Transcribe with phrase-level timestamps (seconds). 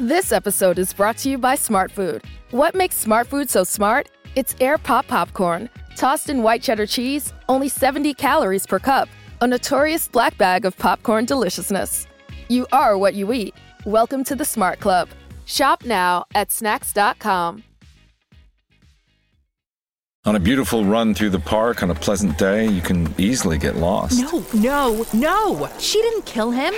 [0.00, 2.22] This episode is brought to you by Smart Food.
[2.52, 4.08] What makes Smart Food so smart?
[4.36, 9.08] It's air pop popcorn, tossed in white cheddar cheese, only 70 calories per cup,
[9.40, 12.06] a notorious black bag of popcorn deliciousness.
[12.48, 13.56] You are what you eat.
[13.86, 15.08] Welcome to the Smart Club.
[15.46, 17.64] Shop now at snacks.com.
[20.26, 23.74] On a beautiful run through the park on a pleasant day, you can easily get
[23.74, 24.20] lost.
[24.20, 25.68] No, no, no!
[25.80, 26.72] She didn't kill him.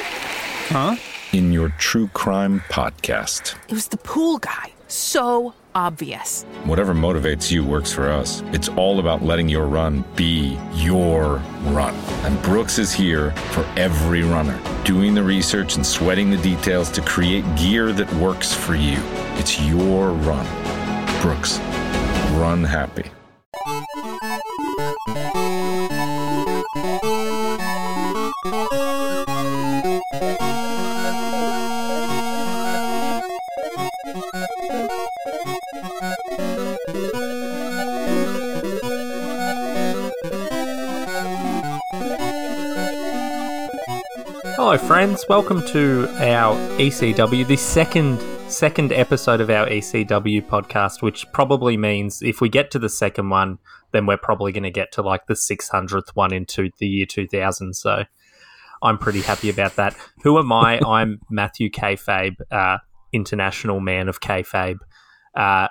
[0.68, 0.96] Huh?
[1.32, 3.54] In your true crime podcast.
[3.68, 4.72] It was the pool guy.
[4.88, 6.42] So obvious.
[6.64, 8.42] Whatever motivates you works for us.
[8.46, 11.94] It's all about letting your run be your run.
[12.24, 17.00] And Brooks is here for every runner, doing the research and sweating the details to
[17.00, 18.98] create gear that works for you.
[19.38, 20.46] It's your run.
[21.22, 21.60] Brooks,
[22.40, 23.10] run happy.
[44.62, 45.24] Hello, friends.
[45.26, 52.20] Welcome to our ECW, the second second episode of our ECW podcast, which probably means
[52.20, 53.58] if we get to the second one,
[53.92, 57.72] then we're probably going to get to like the 600th one into the year 2000.
[57.72, 58.04] So
[58.82, 59.96] I'm pretty happy about that.
[60.24, 60.78] Who am I?
[60.86, 62.78] I'm Matthew Kayfabe, uh,
[63.14, 64.80] international man of Kayfabe.
[65.34, 65.68] Uh,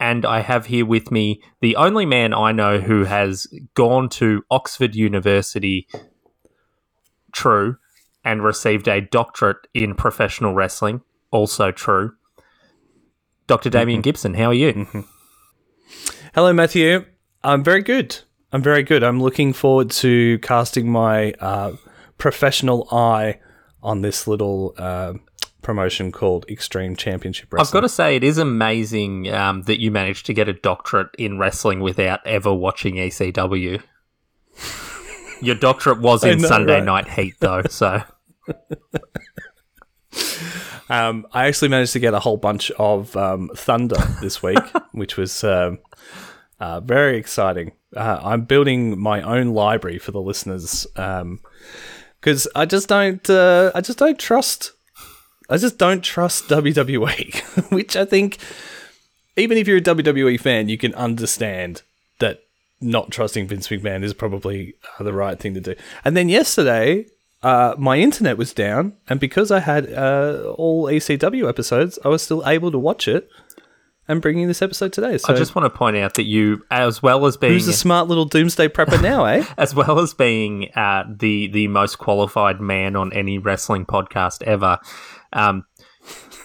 [0.00, 4.42] and I have here with me the only man I know who has gone to
[4.50, 5.86] Oxford University,
[7.32, 7.76] true,
[8.24, 12.14] and received a doctorate in professional wrestling, also true.
[13.46, 13.70] Dr.
[13.70, 14.86] Damian Gibson, how are you?
[16.34, 17.06] Hello, Matthew.
[17.42, 18.18] I'm very good.
[18.52, 19.02] I'm very good.
[19.02, 21.72] I'm looking forward to casting my uh,
[22.18, 23.40] professional eye
[23.82, 25.14] on this little uh,
[25.62, 27.66] promotion called Extreme Championship Wrestling.
[27.66, 31.14] I've got to say, it is amazing um, that you managed to get a doctorate
[31.18, 33.82] in wrestling without ever watching ECW.
[35.40, 36.84] Your doctorate was in know, Sunday right?
[36.84, 38.02] Night Heat, though, so.
[40.90, 44.58] Um, I actually managed to get a whole bunch of um, Thunder this week,
[44.92, 45.78] which was um,
[46.60, 47.72] uh, very exciting.
[47.94, 53.28] Uh, I'm building my own library for the listeners because I just don't.
[53.28, 54.72] Uh, I just don't trust.
[55.50, 58.38] I just don't trust WWE, which I think,
[59.36, 61.82] even if you're a WWE fan, you can understand
[62.80, 65.74] not trusting Vince McMahon is probably uh, the right thing to do.
[66.04, 67.06] And then yesterday,
[67.42, 72.22] uh, my internet was down, and because I had uh, all ECW episodes, I was
[72.22, 73.28] still able to watch it
[74.08, 75.18] and bringing this episode today.
[75.18, 77.72] So, I just want to point out that you, as well as being who's the
[77.72, 79.44] smart little doomsday prepper now, eh?
[79.58, 84.78] as well as being uh, the the most qualified man on any wrestling podcast ever,
[85.32, 85.64] um,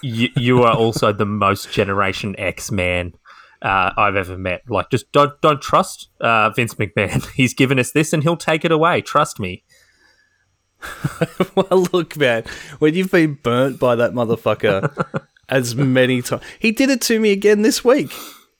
[0.02, 3.14] you, you are also the most Generation X man
[3.64, 4.70] uh, I've ever met.
[4.70, 7.26] Like, just don't don't trust uh, Vince McMahon.
[7.36, 9.02] He's given us this, and he'll take it away.
[9.02, 9.64] Trust me.
[11.56, 12.44] well, look, man,
[12.80, 17.32] when you've been burnt by that motherfucker as many times, he did it to me
[17.32, 18.12] again this week.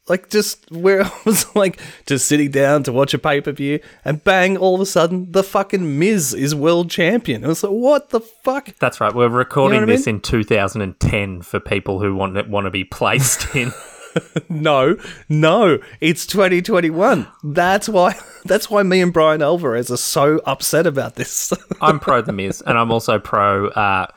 [0.08, 3.82] Like, just where I was like, just sitting down to watch a pay per view,
[4.06, 7.44] and bang, all of a sudden, the fucking Miz is world champion.
[7.44, 8.74] I was like, what the fuck?
[8.80, 9.14] That's right.
[9.14, 12.72] We're recording You know what I this in 2010 for people who want want to
[12.72, 13.74] be placed in.
[14.50, 14.98] No,
[15.30, 17.28] no, it's 2021.
[17.44, 18.16] That's why.
[18.46, 21.52] That's why me and Bryan Alvarez are so upset about this.
[21.82, 24.08] I'm pro the Miz, and I'm also pro uh,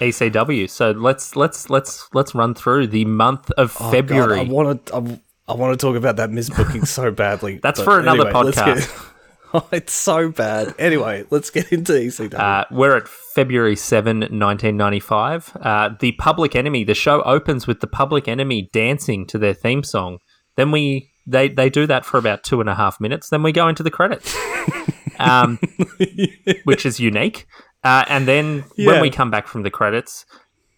[0.00, 0.68] ECW.
[0.70, 4.40] So let's let's let's let's run through the month of February.
[4.40, 4.94] Oh, God, I want to.
[4.94, 7.58] I, I want to talk about that Miz booking so badly.
[7.58, 9.12] That's for another anyway, podcast.
[9.72, 10.74] it's so bad.
[10.78, 12.34] Anyway, let's get into ECW.
[12.38, 15.56] Uh, we're at February 7, 1995.
[15.60, 19.82] Uh, the Public Enemy, the show opens with the Public Enemy dancing to their theme
[19.82, 20.18] song.
[20.56, 23.30] Then we they, they do that for about two and a half minutes.
[23.30, 24.34] Then we go into the credits,
[25.18, 25.58] um,
[26.64, 27.46] which is unique.
[27.82, 30.24] Uh, and then when we come back from the credits,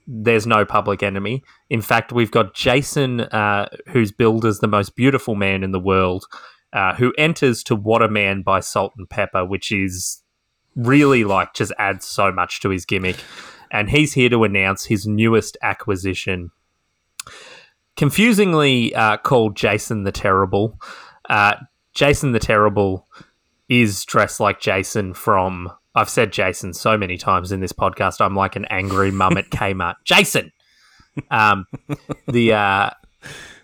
[0.07, 1.43] there's no Public Enemy.
[1.69, 5.81] In fact, we've got Jason, uh, who's billed as the most beautiful man in the
[5.81, 6.25] world,
[6.73, 10.23] uh, who enters to What a Man by Salt-N-Pepa, which is
[10.77, 13.17] really like just adds so much to his gimmick.
[13.71, 16.51] And he's here to announce his newest acquisition.
[17.97, 20.79] Confusingly uh, called Jason the Terrible.
[21.29, 21.55] Uh,
[21.95, 23.07] Jason the Terrible
[23.69, 25.71] is dressed like Jason from.
[25.95, 28.21] I've said Jason so many times in this podcast.
[28.21, 29.97] I'm like an angry mum at Kmart.
[30.05, 30.53] Jason!
[31.31, 31.67] Um,
[32.29, 32.91] the uh,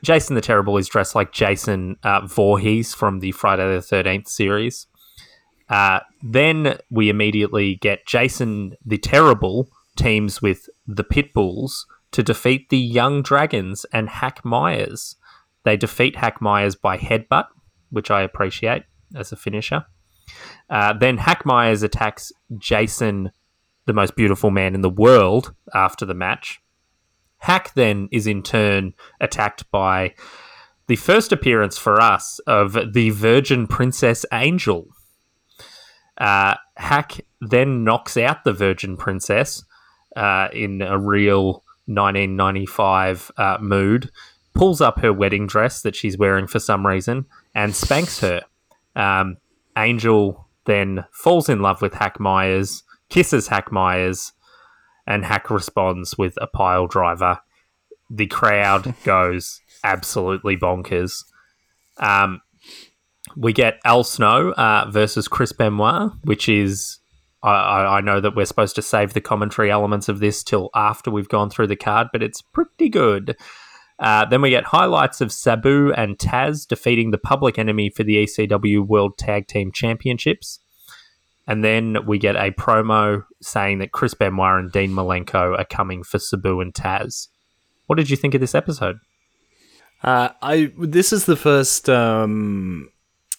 [0.05, 4.87] Jason the Terrible is dressed like Jason uh, Voorhees from the Friday the 13th series.
[5.69, 12.79] Uh, then we immediately get Jason the Terrible teams with the Pitbulls to defeat the
[12.79, 15.17] Young Dragons and Hack Meyers.
[15.65, 17.47] They defeat Hack Meyers by headbutt,
[17.91, 18.83] which I appreciate
[19.17, 19.87] as a finisher.
[20.69, 23.31] Uh, then Hack Meyers attacks Jason,
[23.87, 26.61] the most beautiful man in the world, after the match.
[27.45, 30.15] Hack then is in turn attacked by
[30.87, 34.87] the first appearance for us of the Virgin Princess Angel.
[36.17, 39.63] Uh, Hack then knocks out the Virgin Princess
[40.17, 44.11] uh, in a real 1995 uh, mood,
[44.55, 48.41] pulls up her wedding dress that she's wearing for some reason, and spanks her.
[48.97, 49.37] Um,
[49.77, 54.33] Angel then falls in love with Hack Meyers, kisses Hack Meyers,
[55.07, 57.41] and Hack responds with a pile driver.
[58.11, 61.25] The crowd goes absolutely bonkers.
[61.99, 62.41] Um,
[63.37, 66.99] we get Al Snow uh, versus Chris Benoit, which is
[67.43, 70.71] I, I, I know that we're supposed to save the commentary elements of this till
[70.75, 73.37] after we've gone through the card, but it's pretty good.
[73.99, 78.25] Uh, then we get highlights of Sabu and Taz defeating the public enemy for the
[78.25, 80.59] ECW World Tag Team Championships.
[81.47, 86.03] And then we get a promo saying that Chris Benoit and Dean Malenko are coming
[86.03, 87.29] for Sabu and Taz.
[87.87, 88.99] What did you think of this episode?
[90.03, 92.91] Uh, I this is the first um,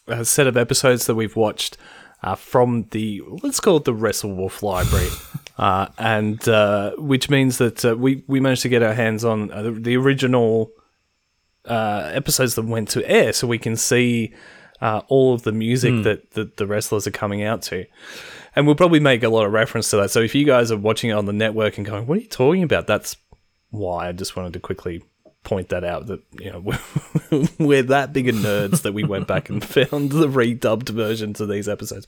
[0.08, 1.78] uh, set of episodes that we've watched
[2.24, 5.10] uh, from the let's call it the Wrestle Wolf library,
[5.58, 9.52] uh, and uh, which means that uh, we we managed to get our hands on
[9.52, 10.72] uh, the, the original
[11.66, 14.34] uh, episodes that went to air, so we can see
[14.86, 17.86] uh, all of the music that, that the wrestlers are coming out to.
[18.56, 20.12] And we'll probably make a lot of reference to that.
[20.12, 22.28] So if you guys are watching it on the network and going, "What are you
[22.28, 23.18] talking about?" That's
[23.72, 25.04] why I just wanted to quickly
[25.44, 26.60] point that out that you know
[27.32, 31.40] we're, we're that big of nerds that we went back and found the redubbed versions
[31.40, 32.08] of these episodes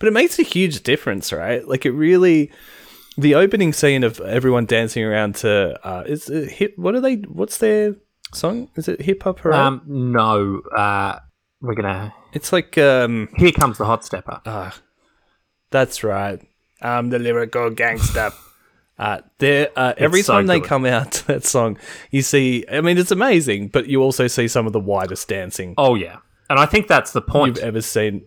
[0.00, 2.50] but it makes a huge difference right like it really
[3.16, 7.14] the opening scene of everyone dancing around to uh is it hip what are they
[7.16, 7.94] what's their
[8.34, 11.20] song is it hip hop Um, no, uh,
[11.66, 12.14] we're gonna.
[12.32, 14.40] it's like um Here comes the hot stepper.
[15.70, 16.40] That's right.
[16.80, 18.30] I'm the lyrical gangster.
[18.98, 21.76] Uh, there, uh, every so time they come out to that song,
[22.10, 22.64] you see.
[22.72, 26.20] I mean, it's amazing, but you also see some of the widest dancing oh yeah,
[26.48, 27.56] and I think that's the point.
[27.56, 28.24] you've ever seen.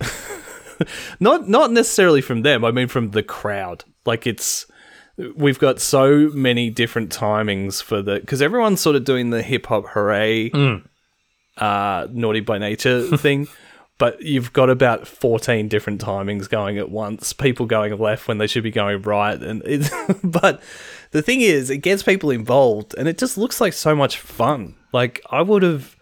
[1.20, 2.64] not, not necessarily from them.
[2.64, 3.84] I mean, from the crowd.
[4.06, 4.64] Like it's,
[5.36, 9.66] we've got so many different timings for the because everyone's sort of doing the hip
[9.66, 10.48] hop hooray,
[11.58, 13.48] uh, naughty by nature thing.
[13.98, 18.46] But you've got about 14 different timings going at once, people going left when they
[18.46, 19.40] should be going right.
[19.40, 19.90] And it's,
[20.24, 20.62] but
[21.10, 24.76] the thing is, it gets people involved and it just looks like so much fun.
[24.92, 25.96] Like, I would have,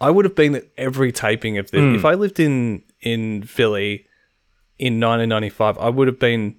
[0.00, 1.80] I would have been at every taping of this.
[1.94, 4.06] If I lived in, in Philly
[4.76, 6.56] in 1995, I would have been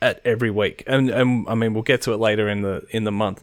[0.00, 0.84] at every week.
[0.86, 3.42] And, and I mean, we'll get to it later in the, in the month.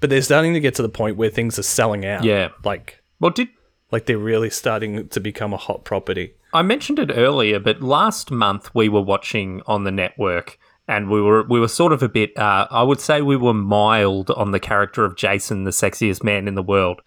[0.00, 2.24] But they're starting to get to the point where things are selling out.
[2.24, 2.50] Yeah.
[2.64, 3.48] Like, well, did
[3.90, 6.34] like they're really starting to become a hot property.
[6.52, 11.20] I mentioned it earlier, but last month we were watching on the network, and we
[11.20, 12.36] were we were sort of a bit.
[12.36, 16.48] Uh, I would say we were mild on the character of Jason, the sexiest man
[16.48, 17.00] in the world.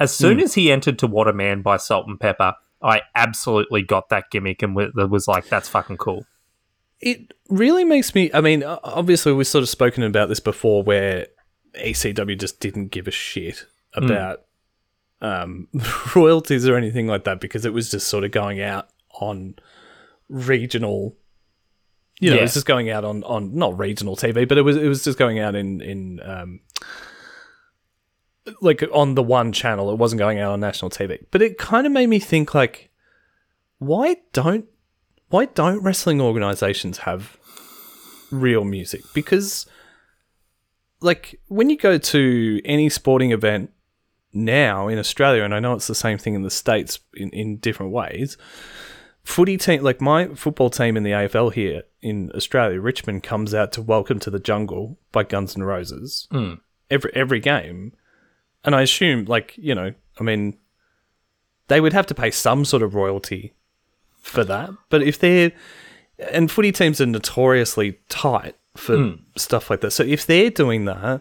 [0.00, 4.30] As soon as he entered to What a Man by Salt-N-Pepa, I absolutely got that
[4.30, 6.24] gimmick and wa- was like, "That's fucking cool."
[7.00, 8.30] It really makes me.
[8.32, 11.26] I mean, obviously, we've sort of spoken about this before, where
[11.74, 14.42] ECW just didn't give a shit about
[15.20, 15.68] um,
[16.16, 18.88] royalties or anything like that because it was just sort of going out
[19.20, 19.56] on
[20.28, 21.16] regional.
[22.20, 24.76] You know, it was just going out on, on not regional TV, but it was
[24.76, 26.60] it was just going out in in um,
[28.60, 29.90] like on the one channel.
[29.90, 31.24] It wasn't going out on national TV.
[31.30, 32.90] But it kind of made me think like,
[33.78, 34.66] why don't
[35.28, 37.36] why don't wrestling organizations have
[38.30, 39.02] real music?
[39.14, 39.66] Because
[41.00, 43.70] like when you go to any sporting event
[44.32, 47.58] now in Australia, and I know it's the same thing in the States in, in
[47.58, 48.36] different ways,
[49.22, 53.72] footy team like my football team in the AFL here in Australia, Richmond comes out
[53.72, 56.54] to Welcome to the Jungle by Guns N' Roses hmm.
[56.90, 57.92] every every game.
[58.64, 60.58] And I assume like, you know, I mean
[61.68, 63.54] they would have to pay some sort of royalty
[64.20, 64.70] for that.
[64.88, 65.52] But if they're
[66.32, 69.90] and footy teams are notoriously tight for stuff like that.
[69.90, 71.20] So if they're doing that,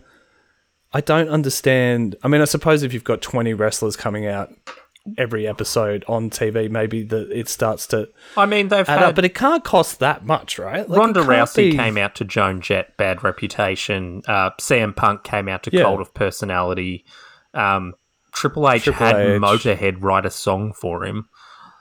[0.94, 2.16] I don't understand.
[2.24, 4.50] I mean, I suppose if you've got 20 wrestlers coming out
[5.18, 9.16] every episode on TV, maybe that it starts to I mean, they've add had up,
[9.16, 10.88] but it can't cost that much, right?
[10.90, 14.22] Like, Ronda Rousey be- came out to Joan Jett, bad reputation.
[14.28, 15.84] Uh, CM Punk came out to Yeah.
[15.84, 17.06] Cult of Personality.
[17.54, 17.94] Um,
[18.34, 19.42] Triple H Triple had H.
[19.42, 21.28] Motorhead write a song for him.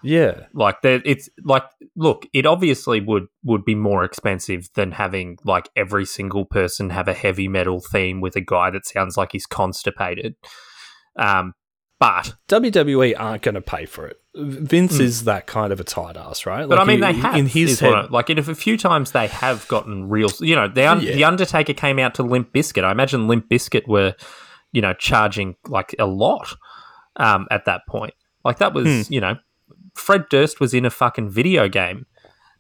[0.07, 0.47] Yeah.
[0.55, 1.65] Like that, it's like
[1.97, 7.09] look, it obviously would would be more expensive than having like every single person have
[7.09, 10.35] a heavy metal theme with a guy that sounds like he's constipated.
[11.19, 11.55] Um,
[11.99, 14.19] but WWE aren't going to pay for it.
[14.35, 16.69] Vince is that kind of a tight ass, right?
[16.69, 17.95] But I mean, he- they have in his head.
[17.95, 20.29] I- like in a few times they have gotten real.
[20.41, 21.13] You know, the Un- Yeah.
[21.15, 22.85] the Undertaker came out to Limp Bizkit.
[22.85, 24.15] I imagine Limp Bizkit were,
[24.73, 26.55] you know, charging like a lot
[27.17, 28.13] um, at that point.
[28.45, 29.13] Like that was, Hmm.
[29.13, 29.37] you know,
[29.97, 32.07] Fred Durst was in a fucking video game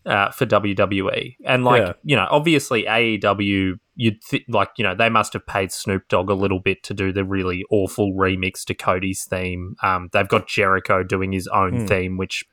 [0.05, 1.93] uh, for WWE, and like Yeah.
[2.05, 6.31] you know, obviously AEW, you'd th- like you know they must have paid Snoop Dogg
[6.31, 9.75] a little bit to do the really awful remix to Cody's theme.
[9.83, 11.87] Um, they've got Jericho doing his own Hmm.
[11.87, 12.45] theme, which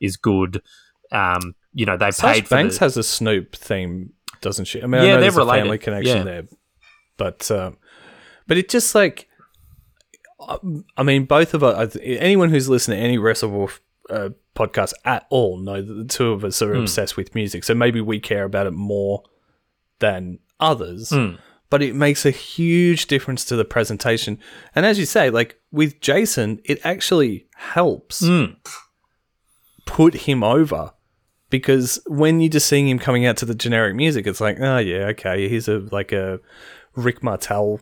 [0.00, 0.62] is good.
[1.12, 4.82] Um, you know they Sash paid Banks the, has a Snoop theme, doesn't she?
[4.82, 5.60] I mean, I Yeah, know they're a related.
[5.62, 6.24] family connection Yeah.
[6.24, 6.42] there,
[7.18, 7.76] but um,
[8.46, 9.28] but it just like,
[10.96, 11.96] I mean, both of us.
[12.02, 13.78] Anyone who's listened to any WrestleWolf
[14.10, 16.66] uh, podcast at all know that the two of us Hmm.
[16.66, 19.22] are obsessed with music, so maybe we care about it more
[20.00, 21.10] than others.
[21.10, 21.36] Hmm.
[21.70, 24.38] But it makes a huge difference to the presentation,
[24.74, 28.44] and as you say, like with Jason, it actually helps Hmm.
[29.86, 30.92] put him over
[31.50, 34.78] because when you're just seeing him coming out to the generic music, it's like, oh
[34.78, 36.40] yeah, okay, he's a like a
[36.94, 37.80] Rick Martel,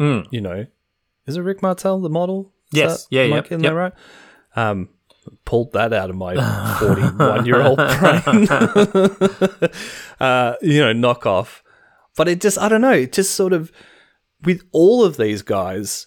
[0.00, 0.26] Mm.
[0.30, 0.66] you know,
[1.26, 2.52] is it Rick Martel the model?
[2.72, 3.06] Is Yes.
[3.10, 3.92] Yeah, I yep, right?
[4.56, 4.88] Um,
[5.44, 6.34] pulled that out of my
[6.80, 8.46] 41 year old brain.
[10.20, 11.60] uh, you know, knockoff.
[12.16, 13.70] But it just, I don't know, it just sort of,
[14.44, 16.06] with all of these guys,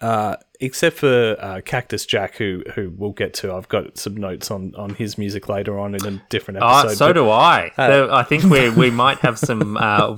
[0.00, 3.52] uh, except for uh, Cactus Jack, who who we'll get to.
[3.54, 6.96] I've got some notes on, on his music later on in a different Ah, episode.
[6.98, 7.72] so but- do I.
[7.78, 10.16] uh, I think we we might have some uh,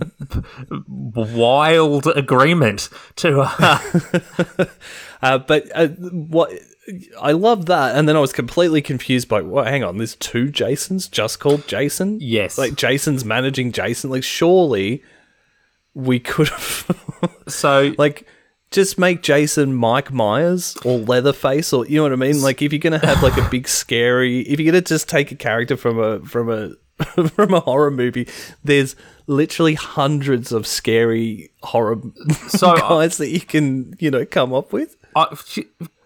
[0.88, 3.40] wild agreement to.
[3.40, 3.78] Uh,
[5.23, 6.50] Uh, but uh, what
[7.20, 9.66] I love that, and then I was completely confused by what.
[9.66, 12.18] Hang on, there's two Jasons just called Jason.
[12.20, 12.59] Yes.
[12.59, 14.11] like Jason's managing Jason.
[14.11, 15.02] Like surely
[15.94, 18.26] we could have so like
[18.70, 22.40] just make Jason Mike Myers or Leatherface, or you know what I mean.
[22.42, 25.37] Like if you're gonna have like a big scary, if you're gonna just take a
[25.37, 26.70] character from a from a
[27.28, 28.28] from a horror movie,
[28.62, 28.94] there's
[29.26, 32.00] literally hundreds of scary horror
[32.49, 34.97] So, uh, guys that you can you know come up with.
[35.16, 35.37] I,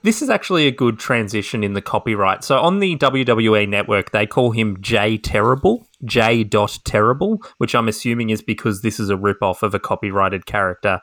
[0.04, 2.44] this is actually a good transition in the copyright.
[2.44, 8.28] So on the WWE network, they call him J Terrible, J Terrible, which I'm assuming
[8.28, 11.00] is because this is a rip-off of a copyrighted character.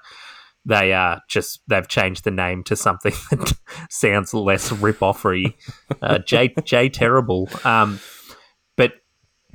[0.63, 3.53] They uh just they've changed the name to something that
[3.89, 5.55] sounds less rip-offery.
[6.00, 7.50] Uh, J J Terrible.
[7.63, 8.00] Um,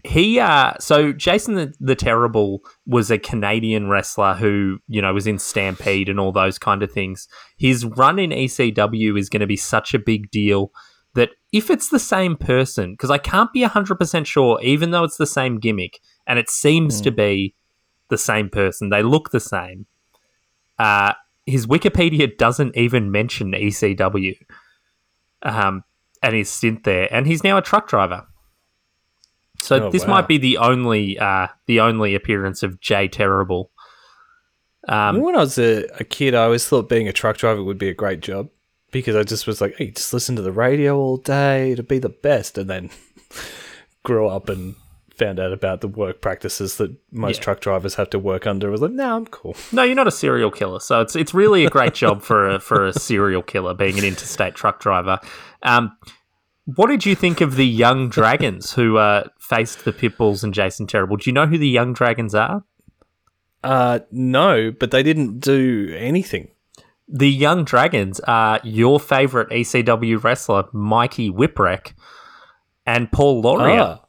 [0.06, 5.26] he uh so Jason the, the Terrible was a Canadian wrestler who, you know, was
[5.26, 7.28] in Stampede and all those kind of things.
[7.56, 10.72] His run in ECW is going to be such a big deal
[11.14, 15.16] that if it's the same person, because I can't be 100% sure, even though it's
[15.16, 17.54] the same gimmick, and it seems to be
[18.10, 19.86] the same person, they look the same.
[20.78, 21.14] Uh,
[21.46, 24.36] his Wikipedia doesn't even mention ECW
[25.42, 25.84] um,
[26.22, 28.26] and his stint there, and he's now a truck driver.
[29.60, 30.14] So Oh, this wow.
[30.14, 33.70] might be the only uh, the only appearance of Jay Terrible.
[34.88, 37.78] Um, when I was a, a kid, I always thought being a truck driver would
[37.78, 38.48] be a great job
[38.92, 41.98] because I just was like, hey, just listen to the radio all day to be
[41.98, 42.56] the best.
[42.56, 42.90] And then
[44.04, 44.76] grew up and
[45.16, 47.42] found out about the work practices that most Yeah.
[47.44, 48.68] truck drivers have to work under.
[48.68, 49.56] I was like, no, I'm cool.
[49.72, 52.60] No, you're not a serial killer, so it's it's really a great job for a,
[52.60, 55.18] for a serial killer being an interstate truck driver.
[55.62, 55.96] Um,
[56.66, 60.86] what did you think of the Young Dragons who uh, faced the Pitbulls and Jason
[60.86, 61.16] Terrible?
[61.16, 62.64] Do you know who the Young Dragons are?
[63.62, 66.48] Uh, no, but they didn't do anything.
[67.08, 71.94] The Young Dragons are your favorite ECW wrestler, Mikey Whipwreck,
[72.84, 74.00] and Paul Lauria.
[74.00, 74.02] Ah.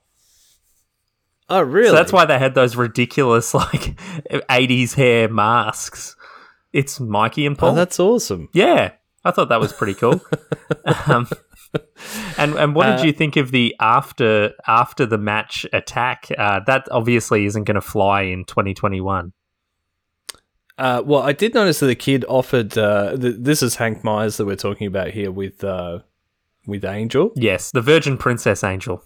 [1.49, 1.89] Oh, really?
[1.89, 3.95] So that's why they had those ridiculous like
[4.31, 6.15] 80s hair masks.
[6.73, 7.69] It's Mikey and Paul.
[7.69, 8.49] Oh, that's awesome.
[8.51, 10.21] Yeah, I thought that was pretty cool.
[11.05, 11.27] um,
[12.37, 16.27] and and what did Uh, you think of the after after the match attack?
[16.37, 19.33] Uh, that obviously isn't going to fly in 2021.
[20.77, 22.77] Uh, well, I did notice that the kid offered.
[22.77, 25.99] Uh, th- this is Hank Myers that we're talking about here with uh,
[26.67, 27.31] with Angel.
[27.35, 29.03] Yes, the Virgin Princess Angel.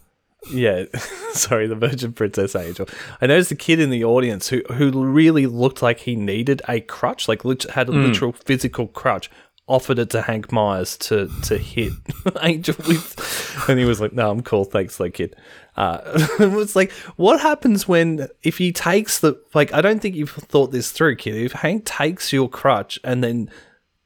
[0.51, 0.85] Yeah,
[1.31, 2.89] sorry, the Virgin Princess Angel.
[3.21, 6.81] I noticed the kid in the audience who who really looked like he needed a
[6.81, 9.29] crutch, like had a literal physical crutch.
[9.67, 11.93] Offered it to Hank Myers to to hit
[12.41, 15.35] Angel with, and he was like, "No, I'm cool, thanks, like kid."
[15.77, 16.01] Uh,
[16.39, 19.73] it was like, what happens when if he takes the like?
[19.73, 21.35] I don't think you've thought this through, kid.
[21.35, 23.49] If Hank takes your crutch and then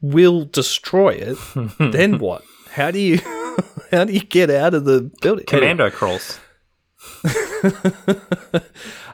[0.02, 1.38] will destroy it,
[1.80, 2.44] then what?
[2.70, 3.18] How do you
[3.90, 5.46] how do you get out of the building?
[5.48, 6.40] Commando crawls.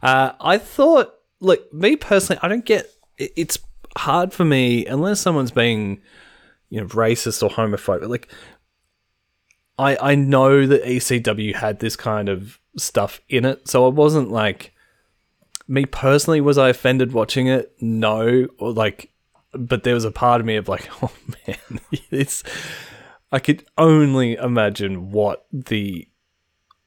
[0.04, 2.88] Uh, I thought, look, me personally, I don't get.
[3.18, 3.60] it- It's
[3.98, 6.02] hard for me unless someone's being,
[6.72, 8.08] you know, racist or homophobic.
[8.10, 8.28] Like,
[9.78, 14.32] I I know that ECW had this kind of stuff in it, so I wasn't
[14.32, 14.74] like.
[15.68, 17.72] Me personally, was I offended watching it?
[17.80, 19.10] No, or like,
[19.54, 21.12] but there was a part of me of like, oh
[21.48, 22.44] man, it's.
[23.32, 26.08] I could only imagine what the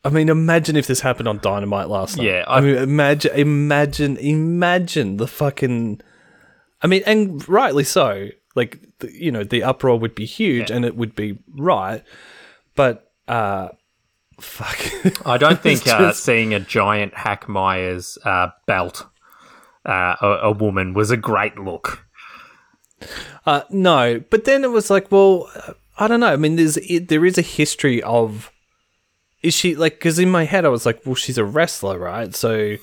[0.05, 2.27] I mean, imagine if this happened on Dynamite last night.
[2.27, 6.03] Yeah, I, I- mean, imagine, imagine, imagine the fucking.
[6.83, 8.29] I mean, and rightly so.
[8.55, 12.03] Like, the, you know, the uproar would be huge, and it would be right.
[12.77, 13.69] But, uh,
[14.41, 14.79] fuck.
[15.27, 19.07] I don't think uh, just- seeing a giant Hack Meyers uh, belt
[19.87, 22.07] uh, a, a woman was a great look.
[23.45, 25.51] Uh, no, but then it was like, well,
[25.99, 26.33] I don't know.
[26.33, 28.51] I mean, there's it, there is a history of.
[29.43, 29.95] Is she like?
[29.95, 32.35] Because in my head, I was like, well, she's a wrestler, right?
[32.35, 32.77] So,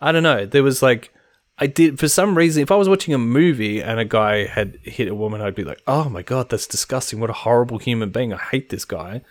[0.00, 0.46] I don't know.
[0.46, 1.12] There was like,
[1.58, 2.62] I did for some reason.
[2.62, 5.64] If I was watching a movie and a guy had hit a woman, I'd be
[5.64, 7.18] like, oh my god, that's disgusting.
[7.18, 8.32] What a horrible human being.
[8.32, 9.22] I hate this guy.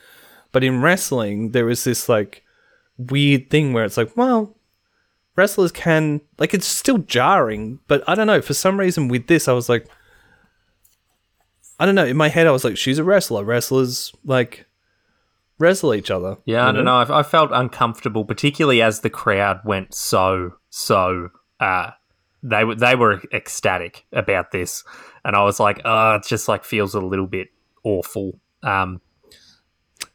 [0.51, 2.43] But in wrestling, there is this like
[2.97, 4.57] weird thing where it's like, well,
[5.35, 8.41] wrestlers can like it's still jarring, but I don't know.
[8.41, 9.87] For some reason, with this, I was like.
[11.79, 12.07] I don't know.
[12.07, 13.43] In my head, I was like, she's a wrestler.
[13.43, 14.65] Wrestlers like
[15.59, 16.37] wrestle each other.
[16.43, 16.95] Yeah, I don't know.
[16.95, 21.29] I, I felt uncomfortable, particularly as the crowd went so so.
[21.59, 21.91] Uh,
[22.43, 24.83] they were they were ecstatic about this,
[25.25, 27.49] and I was like, oh, it just like feels a little bit
[27.83, 28.39] awful.
[28.63, 29.01] Um,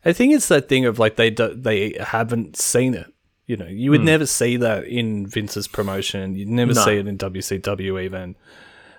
[0.05, 3.12] I think it's that thing of like they do, they haven't seen it.
[3.47, 4.07] You know, you would hmm.
[4.07, 6.35] never see that in Vince's promotion.
[6.37, 6.85] You'd never No.
[6.85, 8.37] see it in WCW even.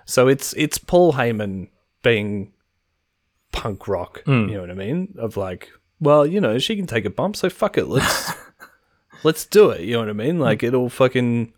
[0.04, 1.68] So it's it's Paul Heyman
[2.02, 2.52] being
[3.52, 4.22] punk rock.
[4.24, 4.48] Hmm.
[4.48, 5.14] You know what I mean?
[5.18, 7.86] Of like, well, you know, she can take a bump, so fuck it.
[7.86, 8.32] Let's
[9.24, 9.80] let's do it.
[9.80, 10.38] You know what I mean?
[10.38, 10.66] Like hmm.
[10.66, 11.52] it'll fucking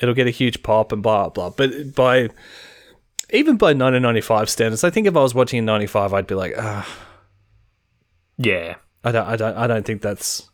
[0.00, 1.50] it'll get a huge pop and blah blah.
[1.50, 2.30] But by
[3.32, 6.54] even by 1995 standards, I think if I was watching in 95, I'd be like,
[6.58, 6.88] ah.
[8.36, 10.50] yeah, I don't, I don't, I don't think that's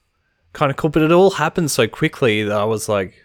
[0.52, 0.90] kind of cool.
[0.90, 3.24] But it all happened so quickly that I was like,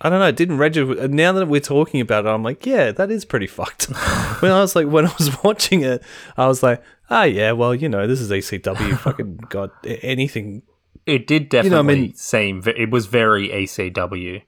[0.00, 0.28] I don't know.
[0.28, 1.08] It didn't register.
[1.08, 3.84] Now that we're talking about it, I'm like, yeah, that is pretty fucked.
[4.40, 6.02] when I was like, when I was watching it,
[6.36, 8.98] I was like, ah, yeah, well, you know, this is ECW.
[8.98, 10.62] fucking god, anything.
[11.06, 14.42] it did definitely know, I mean- seem it was very ECW.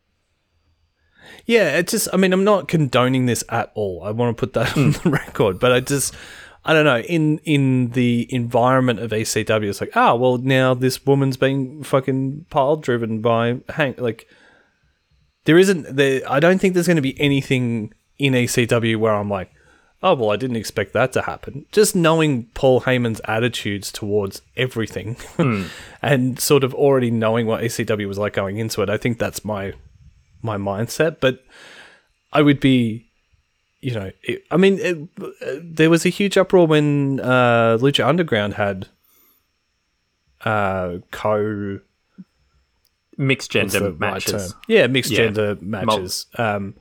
[1.49, 2.09] Yeah, it just.
[2.13, 4.03] I mean, I'm not condoning this at all.
[4.05, 6.15] I want to put that on the record, but I just.
[6.65, 7.01] I don't know.
[7.01, 12.45] In in the environment of ECW, it's like, ah, well, now this woman's being fucking
[12.51, 13.99] pile driven by Hank.
[13.99, 14.29] Like,
[15.45, 16.21] there isn't there.
[16.29, 19.51] I don't think there's going to be anything in ECW where I'm like,
[20.03, 21.65] oh well, I didn't expect that to happen.
[21.73, 25.17] Just knowing Paul Heyman's attitudes towards everything,
[26.03, 29.47] and sort of already knowing what ECW was like going into it, I think that's
[29.47, 29.73] my
[30.43, 31.19] my mindset.
[31.21, 31.45] But
[32.33, 33.07] I would be,
[33.81, 35.09] you know, it, I mean, it,
[35.77, 38.89] there was a huge uproar when uh, Lucha Underground had
[40.45, 41.81] uh, co
[43.21, 44.55] Mixed gender matches.
[44.69, 45.17] Yeah, mixed Yeah.
[45.25, 46.27] gender matches.
[46.37, 46.75] Um,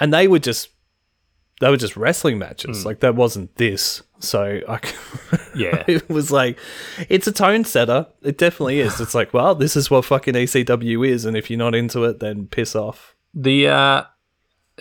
[0.00, 0.70] and they were just
[1.64, 2.84] they were just wrestling matches.
[2.84, 4.02] Like that wasn't this.
[4.18, 4.80] So I,
[5.54, 5.82] Yeah.
[5.88, 6.58] it was like
[7.08, 8.06] it's a tone setter.
[8.20, 9.00] It definitely is.
[9.00, 12.20] It's like, well, this is what fucking ECW is, and if you're not into it,
[12.20, 13.14] then piss off.
[13.32, 14.02] The uh,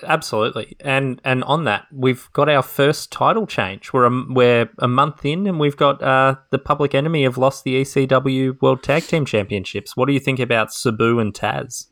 [0.06, 3.94] absolutely, and and on that, we've got our first title change.
[3.94, 7.64] We're a, we're a month in, and we've got uh, the Public Enemy have lost
[7.64, 9.96] the ECW World Tag Team Championships.
[9.96, 11.88] What do you think about Sabu and Taz?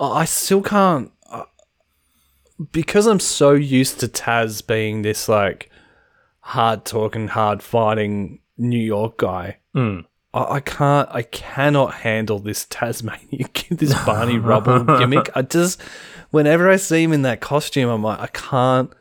[0.00, 1.10] Oh, I still can't
[2.72, 5.70] because I'm so used to Taz being this like
[6.40, 9.58] hard talking, hard fighting New York guy.
[10.34, 15.30] I, I can't, I cannot handle this Tasmanian, this Barney Rubble gimmick.
[15.34, 15.80] I just,
[16.30, 18.92] whenever I see him in that costume, I'm like, I can't,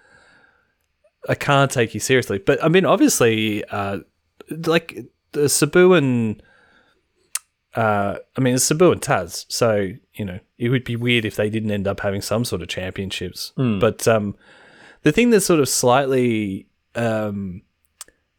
[1.27, 2.37] I can't take you seriously.
[2.37, 3.99] But I mean, obviously, uh,
[4.49, 6.41] like the Sabu and
[7.75, 11.35] uh, I mean, it's Sabu and Taz, so you know it would be weird if
[11.35, 13.53] they didn't end up having some sort of championships.
[13.79, 14.35] But um,
[15.03, 17.61] the thing that's sort of slightly um,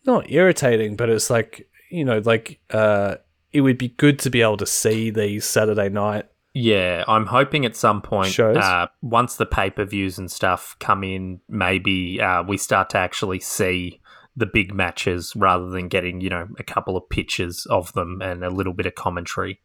[0.05, 3.17] not irritating, but it's like you know, like uh,
[3.53, 6.27] it would be good to be able to see these Saturday night.
[6.55, 11.05] Yeah, I'm hoping at some point, uh, once the pay per views and stuff come
[11.05, 14.01] in, maybe uh, we start to actually see
[14.35, 18.45] the big matches rather than getting, you know, a couple of pictures of them and
[18.45, 19.61] a little bit of commentary.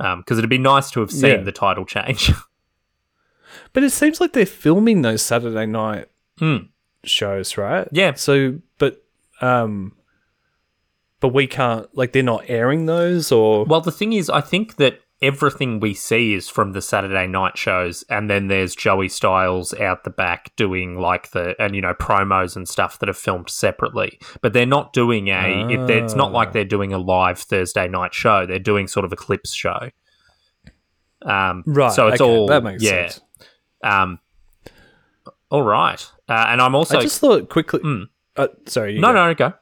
[0.00, 1.42] Because it'd be nice to have seen Yeah.
[1.42, 2.32] the title change.
[3.72, 6.06] But it seems like they're filming those Saturday night
[6.38, 6.56] Hmm.
[7.04, 7.86] shows, right?
[7.92, 8.14] Yeah.
[8.14, 9.04] So, but
[9.40, 9.92] um,
[11.20, 11.86] but we can't.
[11.96, 15.94] Like they're not airing those, or Well, the thing is, I think that everything we
[15.94, 20.54] see is from the Saturday night shows, and then there's Joey Styles out the back
[20.56, 24.18] doing like the and you know promos and stuff that are filmed separately.
[24.40, 25.68] But they're not doing a.
[25.68, 28.46] It, it's not like they're doing a live Thursday night show.
[28.46, 29.90] They're doing sort of a clips show.
[31.22, 31.92] Um, right.
[31.92, 33.08] So it's okay, all that makes yeah.
[33.08, 33.20] sense.
[33.82, 34.20] Um,
[35.50, 37.80] all right, uh, and I'm also I just thought quickly.
[38.36, 39.26] Uh, sorry, no, go.
[39.26, 39.54] no, go.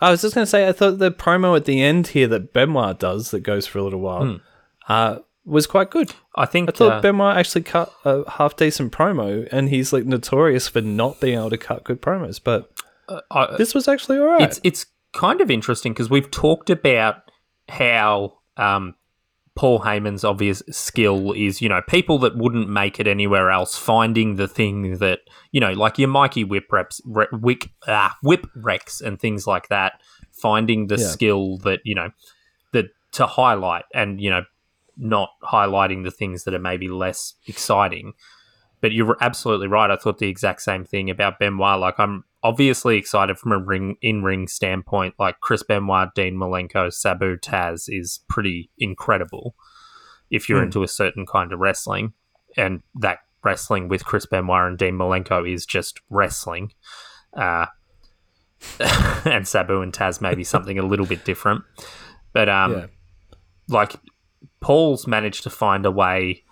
[0.00, 2.52] I was just going to say, I thought the promo at the end here that
[2.52, 4.40] Benoit does that goes for a little while
[4.88, 6.12] uh, was quite good.
[6.34, 10.04] I think I thought uh, Benoit actually cut a half decent promo, and he's like
[10.04, 12.40] notorious for not being able to cut good promos.
[12.42, 12.70] But
[13.30, 14.42] I- this was actually all right.
[14.42, 17.30] It's it's kind of interesting because we've talked about
[17.68, 18.94] how um,
[19.54, 24.36] Paul Heyman's obvious skill is, you know, people that wouldn't make it anywhere else finding
[24.36, 25.20] the thing that
[25.52, 29.68] you know, like your Mikey Whip reps, re, wick, ah, Whip Rex and things like
[29.68, 29.94] that,
[30.30, 31.06] finding the Yeah.
[31.06, 32.10] skill that you know
[32.72, 34.42] that to highlight and you know
[34.98, 38.12] not highlighting the things that are maybe less exciting.
[38.80, 39.90] But you're absolutely right.
[39.90, 41.80] I thought the exact same thing about Benoit.
[41.80, 45.14] Like I'm obviously excited from a ring in ring standpoint.
[45.18, 49.54] Like Chris Benoit, Dean Malenko, Sabu Taz is pretty incredible.
[50.30, 50.64] If you're Hmm.
[50.66, 52.12] into a certain kind of wrestling,
[52.56, 56.72] and that wrestling with Chris Benoit and Dean Malenko is just wrestling.
[57.36, 57.66] Uh,
[59.24, 61.62] and Sabu and Taz maybe something a little bit different.
[62.32, 62.86] But um, Yeah.
[63.68, 63.94] like
[64.60, 66.44] Paul's managed to find a way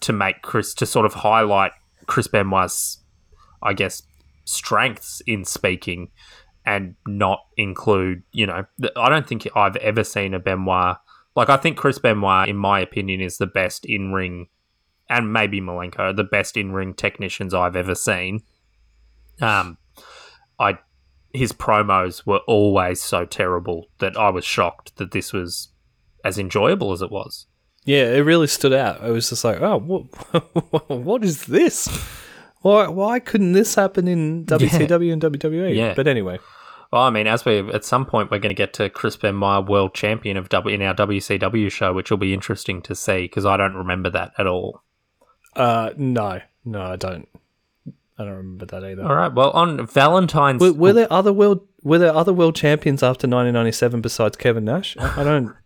[0.00, 1.72] to make Chris to sort of highlight
[2.06, 2.98] Chris Benoit's,
[3.62, 4.02] I guess,
[4.44, 6.10] strengths in speaking,
[6.64, 8.22] and not include.
[8.32, 8.64] You know,
[8.96, 10.96] I don't think I've ever seen a Benoit
[11.36, 14.48] like I think Chris Benoit, in my opinion, is the best in ring,
[15.08, 18.42] and maybe Malenko, the best in ring technicians I've ever seen.
[19.40, 19.78] Um,
[20.58, 20.78] I
[21.32, 25.68] his promos were always so terrible that I was shocked that this was
[26.24, 27.46] as enjoyable as it was.
[27.84, 29.02] Yeah, it really stood out.
[29.02, 30.02] I was just like, oh, what,
[30.88, 31.88] what is this?
[32.62, 35.74] Why, why couldn't this happen in WCW and WWE?
[35.74, 35.94] Yeah.
[35.94, 36.38] But anyway,
[36.92, 39.66] Well, I mean, as we at some point we're going to get to Chris Benoit,
[39.66, 43.46] world champion of W in our WCW show, which will be interesting to see because
[43.46, 44.82] I don't remember that at all.
[45.56, 47.26] uh, no, no, I don't.
[48.18, 49.02] I don't remember that either.
[49.02, 49.32] All right.
[49.32, 54.02] Well, on Valentine's, Were, were there other world Were there other world champions after 1997
[54.02, 54.94] besides Kevin Nash?
[54.98, 55.54] I don't.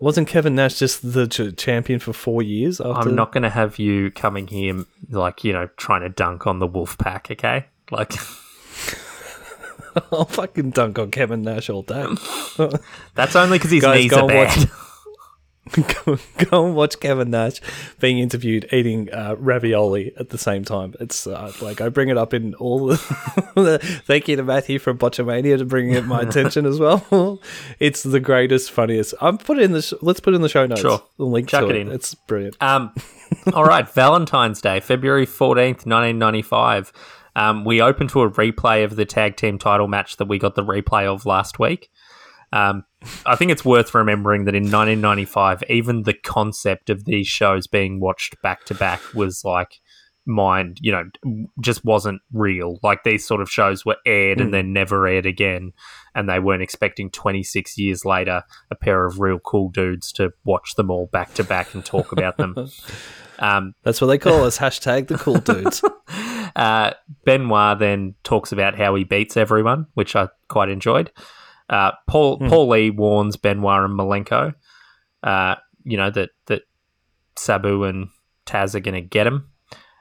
[0.00, 2.80] Wasn't Kevin Nash just the ch- champion for four years?
[2.80, 6.46] After I'm not going to have you coming here like you know trying to dunk
[6.46, 7.28] on the Wolf Pack.
[7.30, 8.12] Okay, like
[10.12, 12.06] I'll fucking dunk on Kevin Nash all day.
[13.14, 14.70] that's only because his Guys, knees are and watch- bad.
[16.04, 16.18] go,
[16.50, 17.60] go and watch Kevin Nash
[17.98, 20.94] being interviewed eating uh, ravioli at the same time.
[21.00, 22.96] It's uh, like I bring it up in all the.
[24.06, 27.40] thank you to Matthew from Botchamania to bringing it my attention as well.
[27.78, 29.14] it's the greatest, funniest.
[29.20, 29.82] I'm put it in the.
[29.82, 30.80] Sh- let's put it in the show notes.
[30.80, 31.02] Sure.
[31.16, 31.80] the link Chuck to it it.
[31.80, 31.92] in.
[31.92, 32.56] It's brilliant.
[32.60, 32.92] Um,
[33.52, 36.92] all right, Valentine's Day, February 14th, 1995.
[37.36, 40.56] Um, we open to a replay of the tag team title match that we got
[40.56, 41.90] the replay of last week.
[42.52, 42.84] Um,
[43.24, 48.00] I think it's worth remembering that in 1995, even the concept of these shows being
[48.00, 49.80] watched back to back was like
[50.26, 52.78] mind, you know, just wasn't real.
[52.82, 55.72] Like these sort of shows were aired and then never aired again,
[56.14, 60.74] and they weren't expecting 26 years later a pair of real cool dudes to watch
[60.76, 62.54] them all back to back and talk about them.
[63.42, 64.58] Um, That's what they call us.
[64.58, 65.82] Hashtag the cool dudes.
[66.56, 66.92] uh,
[67.24, 71.10] Benoit then talks about how he beats everyone, which I quite enjoyed.
[71.70, 74.54] Uh, Paul Paul Lee warns Benoit and Malenko,
[75.22, 75.54] uh,
[75.84, 76.62] you know that that
[77.36, 78.08] Sabu and
[78.44, 79.46] Taz are going to get him.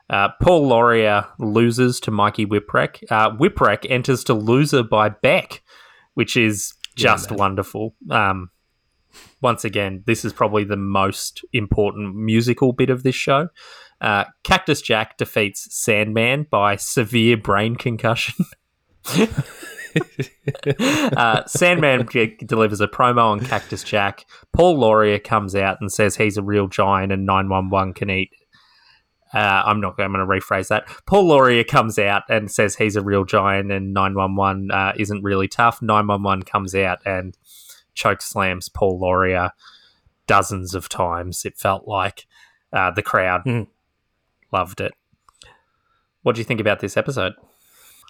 [0.10, 3.04] Uh, Paul Lauria loses to Mikey Whipwreck.
[3.12, 5.62] Uh, Whipwreck enters to loser by Beck,
[6.16, 7.96] which is just wonderful.
[8.10, 8.50] Um,
[9.42, 13.50] once again, this is probably the most important musical bit of this show.
[14.02, 18.46] Uh, Cactus Jack defeats Sandman by severe brain concussion.
[21.16, 22.08] uh, Sandman
[22.46, 24.26] delivers a promo on Cactus Jack.
[24.54, 28.32] Paul Lauria comes out and says he's a real giant and 911 can eat.
[29.34, 30.88] Uh, I'm not I'm going to rephrase that.
[31.06, 35.48] Paul Lauria comes out and says he's a real giant and 911 uh, isn't really
[35.48, 35.82] tough.
[35.82, 37.38] 911 comes out and
[37.94, 39.52] choke slams Paul Lauria
[40.26, 41.46] dozens of times.
[41.46, 42.26] It felt like
[42.74, 43.68] uh, the crowd Mm.
[44.52, 44.94] loved it.
[46.24, 47.34] What do you think about this episode?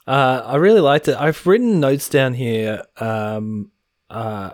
[0.08, 1.16] Uh, I really liked it.
[1.18, 2.84] I've written notes down here.
[2.98, 3.72] Um,
[4.10, 4.52] uh,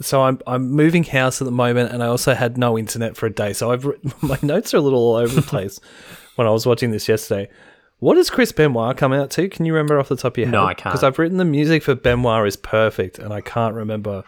[0.00, 3.26] so I'm I'm moving house at the moment, and I also had no internet for
[3.26, 3.52] a day.
[3.52, 5.78] So I've written, my notes are a little all over the place
[6.36, 7.50] when I was watching this yesterday.
[7.98, 9.48] What does Chris Benoit come out to?
[9.48, 10.52] Can you remember off the top of your head?
[10.52, 10.92] No, I can't.
[10.92, 14.24] Because I've written the music for Benoit is perfect, and I can't remember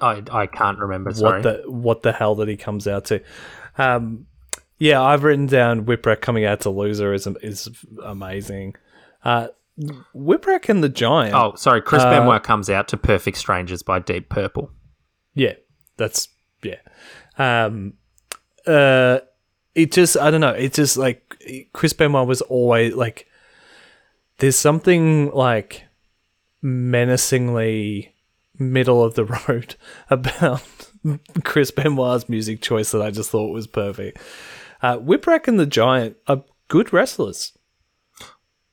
[0.00, 1.12] I, I can't remember.
[1.12, 1.40] Sorry.
[1.40, 3.22] what the what the hell that he comes out to.
[3.76, 4.26] Um,
[4.78, 7.68] yeah, I've written down Whipwreck coming out to Loser is is
[8.04, 8.76] amazing.
[9.24, 9.48] Uh,
[10.14, 11.34] Whipwreck and the Giant.
[11.34, 11.80] oh, sorry.
[11.82, 14.70] Chris Uh, Benoit comes out to Perfect Strangers by Deep Purple.
[15.34, 15.54] Yeah,
[15.96, 16.28] that's
[16.62, 16.76] yeah.
[17.38, 17.94] Um,
[18.66, 19.20] uh,
[19.74, 20.50] it just I don't know.
[20.50, 21.36] It's just like
[21.72, 23.26] Chris Benoit was always like.
[24.38, 25.84] There's something like
[26.62, 28.14] menacingly
[28.58, 29.76] middle of the road
[30.10, 30.62] about
[31.44, 34.18] Chris Benoit's music choice that I just thought was perfect.
[34.82, 37.52] Uh, Whipwreck and the Giant are good wrestlers.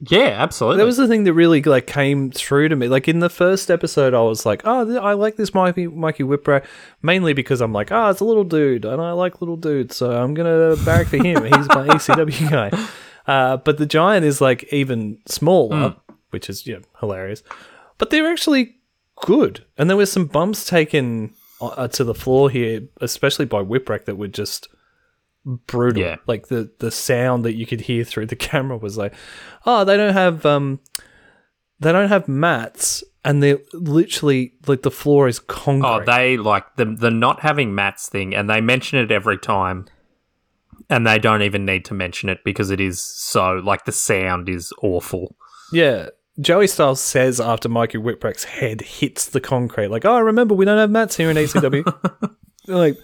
[0.02, 0.78] Yeah, absolutely.
[0.80, 2.88] That was the thing that really like came through to me.
[2.90, 6.24] Like in the first episode, I was like, "Oh, th- I like this Mikey Mikey
[6.24, 6.66] Whipwreck,"
[7.02, 10.12] mainly because I'm like, "Ah, it's a little dude, and I like little dudes, so
[10.12, 11.44] I'm gonna barrack for him.
[11.46, 12.88] He's my ECW guy."
[13.26, 15.96] Uh, but the giant is like even smaller,
[16.32, 17.42] which is yeah hilarious.
[17.98, 18.76] But they're actually
[19.26, 24.04] good, and there were some bumps taken uh, to the floor here, especially by Whipwreck,
[24.06, 24.68] that were just
[25.46, 26.02] brutal.
[26.02, 26.16] Yeah.
[26.28, 29.14] Like the the sound that you could hear through the camera was like,
[29.66, 30.80] oh, they don't have um,
[31.80, 35.88] they don't have mats, and they're literally like the floor is concrete.
[35.90, 39.86] Oh, they like the the not having mats thing, and they mention it every time,
[40.90, 44.50] and they don't even need to mention it because it is so like the sound
[44.50, 45.36] is awful.
[45.72, 46.10] yeah.
[46.42, 50.78] Joey Styles says after Mikey Whipwreck's head hits the concrete, like, "Oh, remember we don't
[50.78, 51.86] have mats here in ECW."
[52.68, 52.98] Like,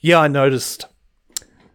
[0.00, 0.86] yeah, I noticed.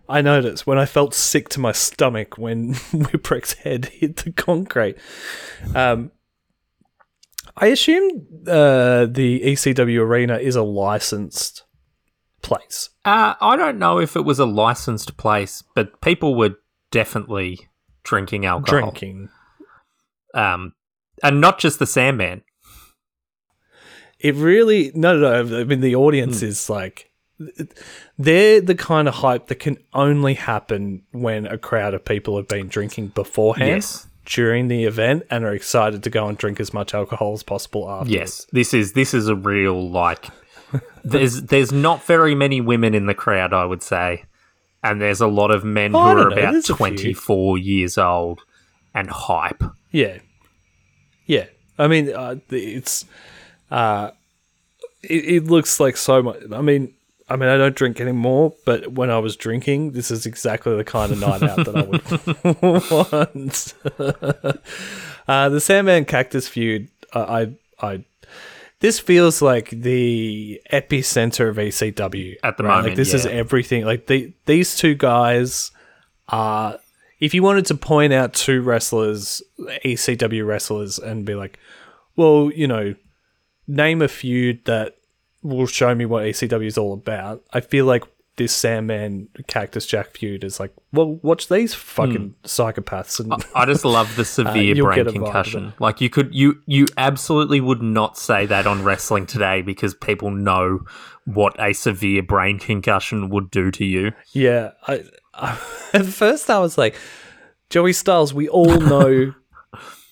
[0.10, 4.96] I noticed when I felt sick to my stomach when Whipwreck's head hit the concrete.
[5.76, 6.12] Um,
[7.56, 11.63] I assume uh, the ECW arena is a licensed
[12.41, 12.89] place.
[13.04, 16.56] Uh, I don't know if it was a licensed place, but people were
[16.91, 17.60] definitely
[18.04, 18.80] drinking alcohol.
[18.91, 19.30] Drinking.
[20.34, 20.74] Um,
[21.24, 22.43] and not just the Sandman.
[24.20, 25.60] It really no no no.
[25.60, 26.48] I mean the audience Hmm.
[26.48, 27.07] is like
[28.17, 32.47] they're the kind of hype that can only happen when a crowd of people have
[32.47, 34.08] been drinking beforehand Yes.
[34.26, 37.89] during the event and are excited to go and drink as much alcohol as possible
[37.89, 38.12] after.
[38.12, 40.28] Yes, this is this is a real like.
[41.04, 44.26] There's there's not very many women in the crowd, I would say,
[44.84, 46.76] and there's a lot of men Oh, who are know, about few.
[46.76, 48.41] 24 years old
[48.93, 49.63] and hype.
[49.91, 50.17] Yeah.
[51.26, 51.45] Yeah.
[51.80, 53.06] I mean, uh, it's
[53.71, 54.12] uh,
[55.04, 56.38] it, it looks like so much.
[56.52, 56.93] I mean,
[57.30, 60.86] I mean, I don't drink anymore, but when I was drinking, this is exactly the
[60.86, 62.04] kind of night out that I would
[64.00, 64.62] want.
[65.28, 67.46] uh, the Sandman Cactus feud, uh,
[67.82, 68.06] I, I,
[68.80, 72.70] this feels like the epicenter of ECW At the right?
[72.70, 73.84] Like moment, this is everything.
[73.84, 75.72] Like the, these two guys
[76.30, 76.80] are.
[77.20, 79.42] If you wanted to point out two wrestlers,
[79.84, 81.58] ECW wrestlers, and be like,
[82.16, 82.94] well, you know,
[83.68, 84.98] name a feud that
[85.41, 87.43] will show me what ECW is all about.
[87.54, 88.04] I feel like
[88.38, 93.84] this Sandman Cactus Jack feud is like, well, watch these fucking psychopaths and I just
[93.84, 95.73] love the severe Uh, brain get a vibe of concussion.
[95.80, 100.30] Like you could you you absolutely would not say that on wrestling today because people
[100.30, 100.82] know
[101.26, 104.12] what a severe brain concussion would do to you.
[104.34, 104.71] yeah.
[104.88, 105.52] I, I,
[105.93, 106.95] at first, I was like,
[107.69, 108.34] Joey Styles.
[108.34, 109.34] We all know.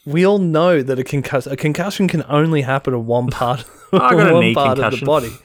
[0.08, 3.66] We all know that a concussion a concussion can only happen in one part,
[4.02, 5.06] I got a one knee part of the concussion.
[5.06, 5.38] body.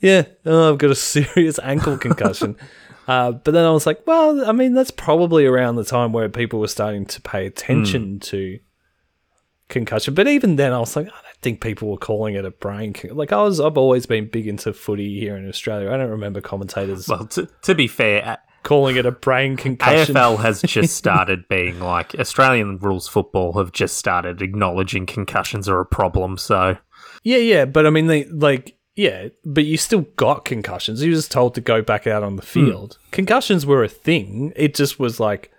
[0.00, 2.56] Yeah, oh, I've got a serious ankle concussion.
[3.08, 6.28] Uh, but then I was like, well, I mean, that's probably around the time where
[6.28, 8.58] people were starting to pay attention to
[9.68, 10.14] concussion.
[10.14, 12.94] But even then, I was like, I don't think people were calling it a brain.
[12.94, 13.16] Con-.
[13.16, 15.92] Like I was, I've always been big into footy here in Australia.
[15.92, 20.16] I don't remember commentators Well, to, to be fair, calling it a brain concussion.
[20.16, 25.78] AFL has just started being like Australian rules football have just started acknowledging concussions are
[25.78, 26.36] a problem.
[26.38, 26.76] So
[27.26, 31.02] Yeah, yeah, but I mean, they like, yeah, but you still got concussions.
[31.02, 32.98] You were just told to go back out on the field.
[33.10, 34.52] Concussions were a thing.
[34.54, 35.50] It just was like,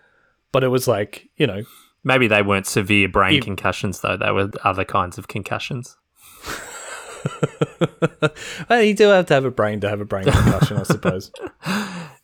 [0.54, 1.64] but it was like, you know,
[2.06, 5.98] maybe they weren't severe brain You- concussions though; they were other kinds of concussions.
[8.70, 11.32] well, you do have to have a brain to have a brain concussion, I suppose.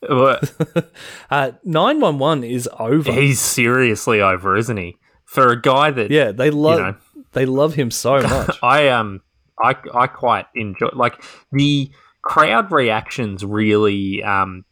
[1.30, 3.12] Uh, Nine one one is over.
[3.12, 4.98] He's seriously over, isn't he?
[5.26, 6.96] For a guy that yeah, they love know.
[7.32, 8.58] they love him so much.
[8.62, 9.22] I um
[9.64, 14.66] I I quite enjoy like the crowd reactions really um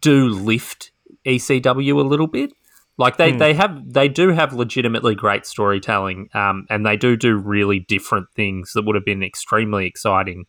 [0.00, 0.92] do lift
[1.26, 2.52] ECW a little bit.
[2.96, 7.36] Like they, they have they do have legitimately great storytelling, um, and they do do
[7.36, 10.44] really different things that would have been extremely exciting.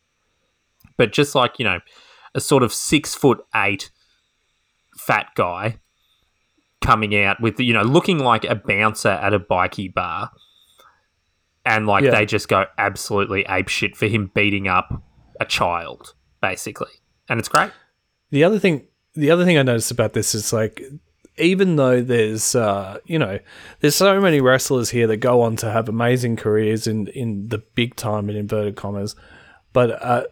[0.96, 1.80] But just like you know,
[2.36, 3.90] a sort of six foot eight
[4.96, 5.80] fat guy
[6.82, 10.30] coming out with you know looking like a bouncer at a bikey bar,
[11.66, 12.12] and like Yeah.
[12.12, 15.02] they just go absolutely ape shit for him beating up
[15.40, 16.92] a child, basically,
[17.30, 17.72] and it's great.
[18.32, 20.82] The other thing, the other thing I noticed about this is like,
[21.38, 23.40] even though there's, uh, you know,
[23.82, 27.58] there's so many wrestlers here that go on to have amazing careers in in the
[27.58, 29.16] big time in inverted commas,
[29.74, 30.26] but uh,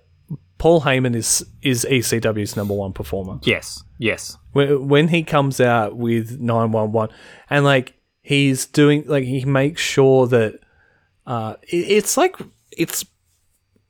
[0.58, 3.40] Paul Heyman is is ECW's number one performer.
[3.44, 7.14] Yes, yes, when, when he comes out with 911
[7.50, 10.60] and like he's doing like he makes sure that
[11.26, 12.36] uh it, it's like
[12.72, 13.06] it's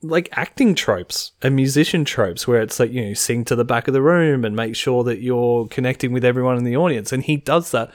[0.04, 3.88] like acting tropes and musician tropes where it's like you know sing to the back
[3.88, 7.12] of the room and make sure that you're connecting with everyone in the audience.
[7.12, 7.92] And he does that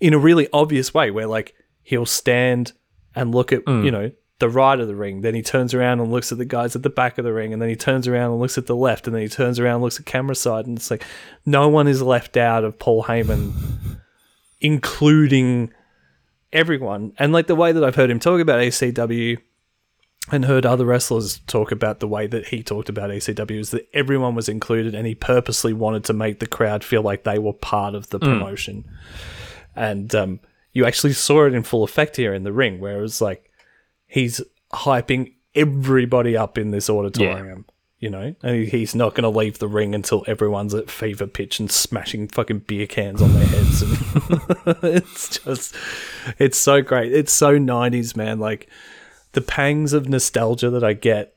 [0.00, 2.72] in a really obvious way where like he'll stand
[3.14, 5.20] and look at you know the right of the ring.
[5.20, 7.52] Then he turns around and looks at the guys at the back of the ring.
[7.52, 9.06] And then he turns around and looks at the left.
[9.06, 10.66] And then he turns around and looks at camera side.
[10.66, 11.04] And it's like
[11.46, 13.52] no one is left out of Paul Heyman
[14.64, 15.70] including
[16.54, 19.38] everyone and like the way that I've heard him talk about ECW
[20.32, 23.86] and heard other wrestlers talk about the way that he talked about ECW is that
[23.92, 27.52] everyone was included and he purposely wanted to make the crowd feel like they were
[27.52, 28.84] part of the promotion.
[29.76, 30.40] And um,
[30.72, 33.50] you actually saw it in full effect here in the ring, where it was like
[34.06, 34.40] he's
[34.72, 37.66] hyping everybody up in this auditorium.
[38.04, 41.70] You know, he's not going to leave the ring until everyone's at fever pitch and
[41.70, 43.82] smashing fucking beer cans on their heads.
[44.82, 45.74] It's just,
[46.38, 47.14] it's so great.
[47.14, 48.38] It's so 90s, man.
[48.40, 48.68] Like,
[49.32, 51.34] the pangs of nostalgia that I get,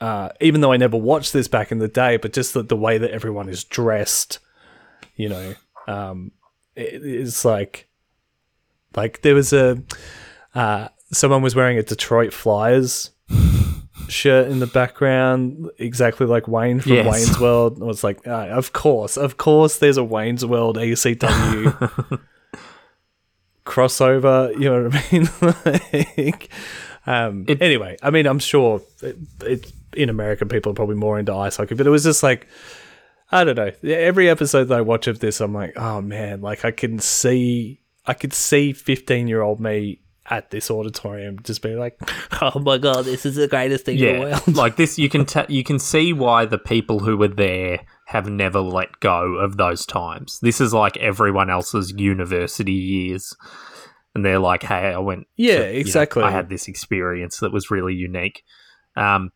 [0.00, 2.76] uh, even though I never watched this back in the day, but just the, the
[2.76, 4.38] way that everyone is dressed,
[5.16, 5.54] you know,
[5.86, 6.32] um,
[6.74, 7.90] it, it's like,
[8.96, 9.82] like there was a,
[10.54, 13.10] uh, someone was wearing a Detroit Flyers
[14.08, 17.06] shirt in the background, exactly like Wayne from Yes.
[17.12, 17.80] Wayne's World.
[17.82, 22.20] I was like, of course, of course, there's a Wayne's World ECW
[23.64, 24.52] crossover.
[24.58, 26.14] You know what I mean?
[26.26, 26.48] like,
[27.06, 31.18] um, It- anyway, I mean, I'm sure it, it, in America people are probably more
[31.18, 32.46] into ice hockey, but it was just like.
[33.32, 33.72] I don't know.
[33.90, 37.80] Every episode that I watch of this, I'm like, oh man, like I can see,
[38.06, 41.98] I could see 15 year old me at this auditorium just being like,
[42.42, 44.20] oh my god, this is the greatest thing in the yeah.
[44.20, 44.48] world.
[44.54, 48.28] like this, you can ta- you can see why the people who were there have
[48.28, 50.38] never let go of those times.
[50.40, 53.34] This is like everyone else's university years,
[54.14, 56.22] and they're like, "Hey, I went, Yeah, to- you know, exactly.
[56.22, 58.44] I had this experience that was really unique."
[58.96, 59.32] Um,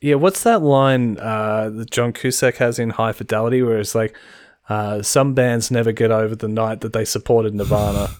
[0.00, 4.16] Yeah, what's that line uh, that John Cusack has in High Fidelity where it's like,
[4.68, 8.10] uh, some bands never get over the night that they supported Nirvana.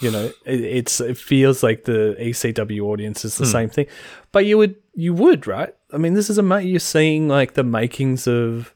[0.00, 3.50] You know, it, it's it feels like the ECW audience is the hmm.
[3.50, 3.86] same thing,
[4.32, 5.74] but you would you would right?
[5.92, 8.74] I mean, this is a you're seeing like the makings of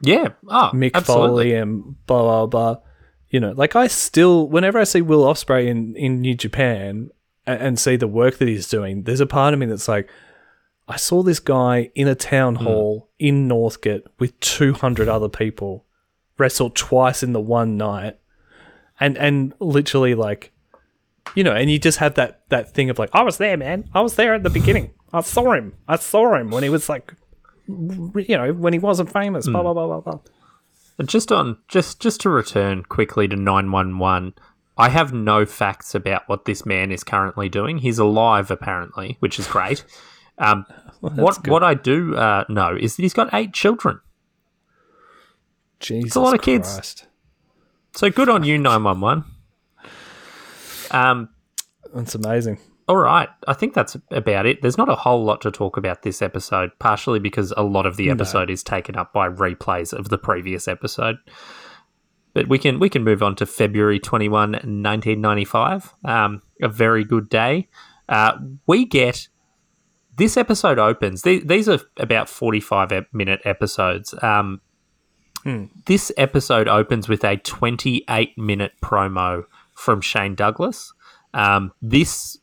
[0.00, 1.28] yeah, oh, Mick absolutely.
[1.28, 2.76] Foley and blah blah blah.
[3.28, 7.10] You know, like I still, whenever I see Will Ospreay in in New Japan
[7.46, 10.08] and, and see the work that he's doing, there's a part of me that's like,
[10.86, 12.64] I saw this guy in a town hmm.
[12.64, 15.84] hall in Northgate with 200 other people
[16.38, 18.18] wrestle twice in the one night,
[19.00, 20.52] and and literally like,
[21.34, 23.88] you know, and you just have that that thing of like, I was there, man,
[23.94, 26.88] I was there at the beginning, I saw him, I saw him when he was
[26.88, 27.14] like,
[27.66, 30.20] you know, when he wasn't famous, blah blah blah blah blah.
[30.98, 34.34] And Just on just just to return quickly to nine one one.
[34.76, 37.78] I have no facts about what this man is currently doing.
[37.78, 39.84] He's alive, apparently, which is great.
[40.36, 40.66] Um,
[41.00, 44.00] what what I do uh, know is that he's got eight children.
[45.78, 47.06] Jesus a lot of kids.
[47.94, 49.24] So good on you, 911.
[50.90, 51.28] Um,
[51.94, 52.58] That's amazing.
[52.88, 53.28] all right.
[53.48, 54.60] I think that's about it.
[54.62, 57.96] There's not a whole lot to talk about this episode, partially because a lot of
[57.96, 61.16] the episode is taken up by replays of the previous episode.
[62.34, 65.94] But we can we can move on to February 21, 1995.
[66.04, 67.68] Um, a very good day.
[68.08, 69.28] Uh, we get
[70.16, 71.22] this episode opens.
[71.22, 74.14] The- these are about 45 minute episodes.
[74.22, 74.60] Um,
[75.86, 80.92] This episode opens with a 28 minute promo from Shane Douglas.
[81.34, 82.38] Um, this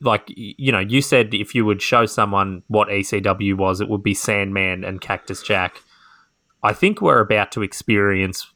[0.00, 4.02] like you know, you said if you would show someone what ECW was, it would
[4.02, 5.82] be Sandman and Cactus Jack.
[6.62, 8.50] I think we're about to experience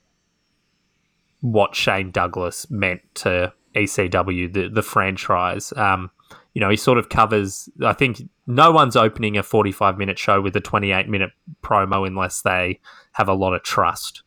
[1.41, 5.73] what Shane Douglas meant to ECW, the the franchise.
[5.77, 6.11] Um,
[6.55, 7.69] you know, he sort of covers.
[7.85, 11.31] I think no one's opening a forty-five minute show with a twenty-eight minute
[11.63, 12.81] promo unless they
[13.13, 14.23] have a lot of trust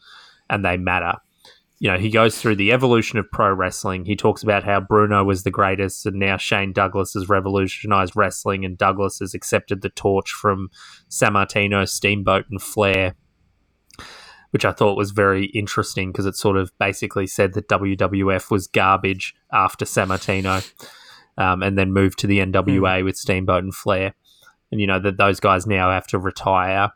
[0.50, 1.14] and they matter
[1.82, 4.06] you know, he goes through the evolution of pro wrestling.
[4.06, 8.64] He talks about how Bruno was the greatest, and now Shane Douglas has revolutionized wrestling,
[8.64, 10.70] and Douglas has accepted the torch from
[11.10, 13.16] Sammartino, Steamboat, and Flair.
[14.52, 18.68] which I thought was very interesting because it sort of basically said that WWF was
[18.68, 20.72] garbage after Sammartino,
[21.38, 24.14] um, and then moved to the NWA with Steamboat and Flair,
[24.72, 26.92] and you know that those guys now have to retire.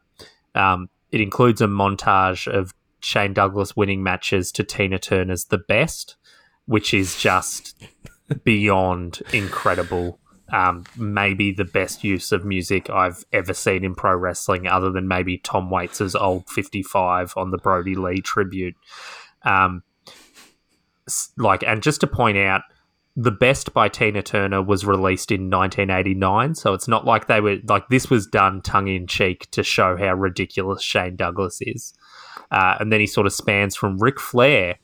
[0.54, 6.16] Um, it includes a montage of Shane Douglas winning matches to Tina Turner's "The Best,"
[6.66, 7.84] which is just
[8.44, 10.20] beyond incredible.
[10.54, 15.08] Um, maybe the best use of music I've ever seen in pro wrestling, other than
[15.08, 18.76] maybe Tom Waits' old 55 on the Brodie Lee tribute.
[19.44, 19.84] Um,
[21.38, 22.62] like, and just to point out,
[23.16, 27.58] the best by Tina Turner was released in 1989, so it's not like they were
[27.68, 31.94] like this was done tongue in cheek to show how ridiculous Shane Douglas is.
[32.52, 34.76] Uh, and then he sort of spans from Ric Flair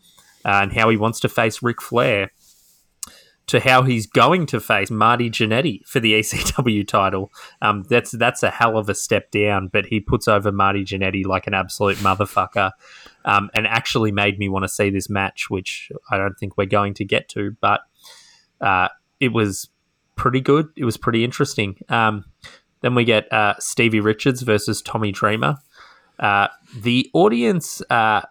[0.45, 2.31] uh, and how he wants to face Ric Flair
[3.47, 7.31] to how he's going to face Marty Jannetty for the ECW title.
[7.61, 11.25] Um, that's that's a hell of a step down, but he puts over Marty Jannetty
[11.25, 12.71] like an absolute motherfucker,
[13.25, 16.65] um, and actually made me want to see this match, which I don't think we're
[16.65, 17.81] going to get to, but
[18.61, 18.89] uh,
[19.19, 19.69] it was
[20.15, 20.69] pretty good.
[20.75, 21.77] It was pretty interesting.
[21.89, 22.25] Um,
[22.81, 25.57] then we get uh, Stevie Richards versus Tommy Dreamer.
[26.19, 28.21] Uh, the audience uh,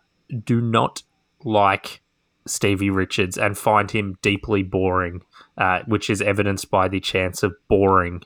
[0.45, 1.03] do not
[1.45, 2.03] like
[2.47, 5.22] Stevie Richards and find him deeply boring,
[5.59, 8.22] uh, which is evidenced by the chance of boring.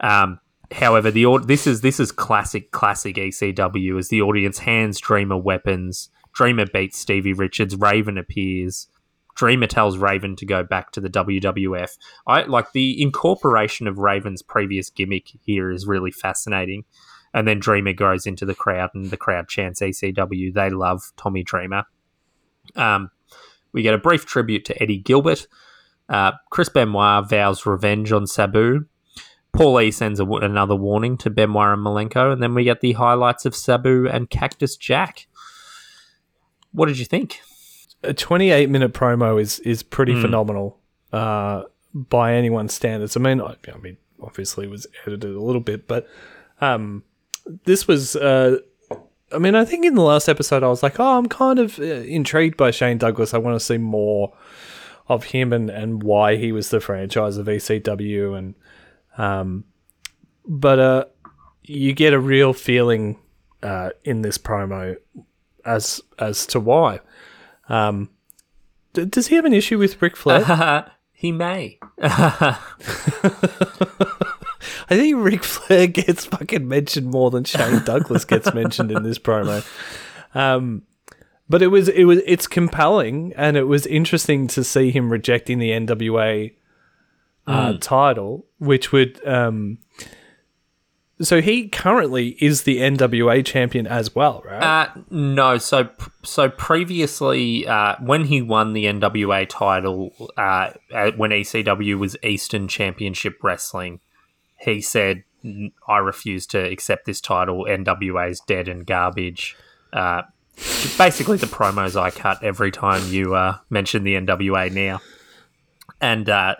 [0.00, 0.40] Um,
[0.72, 6.10] however, the this is this is classic classic ECW as the audience hands Dreamer weapons.
[6.32, 7.76] Dreamer beats Stevie Richards.
[7.76, 8.88] Raven appears.
[9.36, 11.96] Dreamer tells Raven to go back to the WWF.
[12.26, 16.84] I like the incorporation of Raven's previous gimmick here is really fascinating.
[17.34, 20.54] And then Dreamer goes into the crowd, and the crowd chants ECW.
[20.54, 21.84] They love Tommy Dreamer.
[22.74, 23.10] Um,
[23.72, 25.46] we get a brief tribute to Eddie Gilbert.
[26.08, 28.86] Uh, Chris Benoit vows revenge on Sabu.
[29.52, 33.44] Paul E sends another warning to Benoit and Malenko, and then we get the highlights
[33.44, 35.26] of Sabu and Cactus Jack.
[36.72, 37.40] What did you think?
[38.02, 40.22] A 28 minute promo is is pretty Hmm.
[40.22, 40.78] phenomenal
[41.12, 41.62] uh,
[41.94, 43.16] by anyone's standards.
[43.16, 46.06] I mean, I, I mean, obviously it was edited a little bit, but
[46.60, 47.02] um,
[47.64, 48.16] this was.
[48.16, 48.58] Uh,
[49.32, 51.78] I mean, I think in the last episode I was like, oh, I'm kind of
[51.80, 53.34] uh, intrigued by Shane Douglas.
[53.34, 54.32] I want to see more
[55.08, 58.54] of him and and why he was the franchise of ECW and
[59.18, 59.64] um,
[60.46, 61.04] but uh,
[61.62, 63.18] you get a real feeling
[63.62, 64.96] uh, in this promo
[65.64, 67.00] as as to why.
[67.68, 68.10] Um,
[68.92, 70.90] d- does he have an issue with Ric Flair?
[71.12, 71.78] he may.
[72.00, 72.58] I
[74.90, 79.66] think Ric Flair gets fucking mentioned more than Shane Douglas gets mentioned in this promo.
[80.34, 80.82] Um,
[81.48, 85.58] but it was it was it's compelling and it was interesting to see him rejecting
[85.58, 86.52] the NWA
[87.46, 89.78] uh, title, which would um.
[91.20, 94.62] So he currently is the NWA champion as well, right?
[94.62, 95.88] Uh, no, so
[96.22, 100.72] so previously, uh, when he won the NWA title, uh,
[101.16, 104.00] when ECW was Eastern Championship Wrestling,
[104.60, 105.24] he said,
[105.88, 107.64] "I refuse to accept this title.
[107.66, 109.56] NWA is dead and garbage."
[109.94, 110.22] Uh,
[110.98, 115.00] basically, the promos I cut every time you uh, mention the NWA now,
[115.98, 116.56] and uh,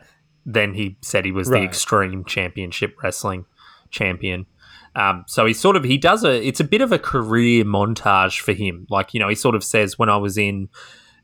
[0.47, 3.45] then he said he was the Extreme Championship Wrestling
[3.91, 4.47] champion.
[4.95, 8.41] Um, so he sort of he does a it's a bit of a career montage
[8.41, 8.87] for him.
[8.89, 10.69] Like you know he sort of says when I was in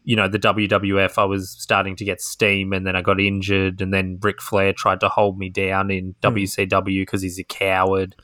[0.04, 3.80] you know the WWF I was starting to get steam and then I got injured
[3.80, 8.14] and then Ric Flair tried to hold me down in WCW because he's a coward.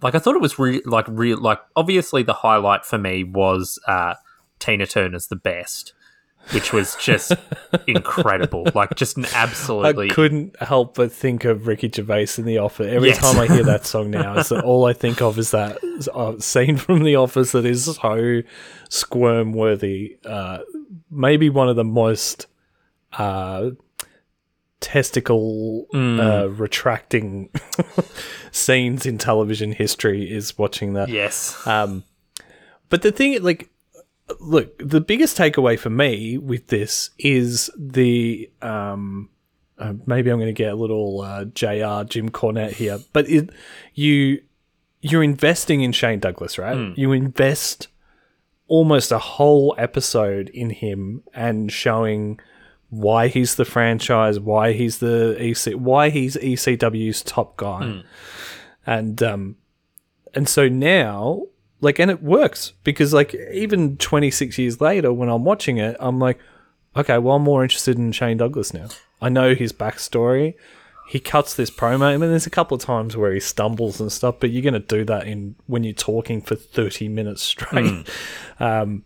[0.00, 3.78] Like I thought it was re- like real like obviously the highlight for me was
[3.88, 4.14] uh,
[4.60, 5.92] Tina Turner's the best,
[6.52, 7.32] which was just
[7.86, 8.66] incredible.
[8.74, 12.88] Like just an absolutely I couldn't help but think of Ricky Gervais in The Office.
[12.92, 13.18] Every Yes.
[13.18, 15.78] time I hear that song now, it's that all I think of is that
[16.12, 18.42] uh, scene from The Office that is so
[18.88, 20.16] squirm worthy.
[20.24, 20.58] Uh,
[21.10, 22.46] maybe one of the most
[23.12, 23.70] uh,
[24.80, 27.50] testicle uh, retracting
[28.50, 31.08] scenes in television history is watching that.
[31.08, 31.64] yes.
[31.66, 32.04] Um,
[32.88, 33.68] but the thing, like,
[34.38, 38.50] look, the biggest takeaway for me with this is the.
[38.62, 39.30] Um,
[39.78, 42.04] uh, maybe I'm going to get a little uh, Jr.
[42.06, 43.48] Jim Cornette here, but it,
[43.94, 44.42] you
[45.00, 46.76] you're investing in Shane Douglas, right?
[46.98, 47.88] You invest
[48.68, 52.38] almost a whole episode in him and showing
[52.90, 57.80] why he's the franchise, why he's the EC, why he's ECW's top guy,
[58.84, 59.56] and um,
[60.34, 61.44] and so now,
[61.80, 66.18] like, and it works because, like, even 26 years later, when I'm watching it, I'm
[66.18, 66.38] like,
[66.96, 68.88] okay, well, I'm more interested in Shane Douglas now.
[69.20, 70.54] I know his backstory.
[71.08, 72.02] he cuts this promo.
[72.02, 74.74] I mean, there's a couple of times where he stumbles and stuff, but you're going
[74.74, 78.08] to do that in when you're talking for 30 minutes straight.
[78.58, 79.04] Um,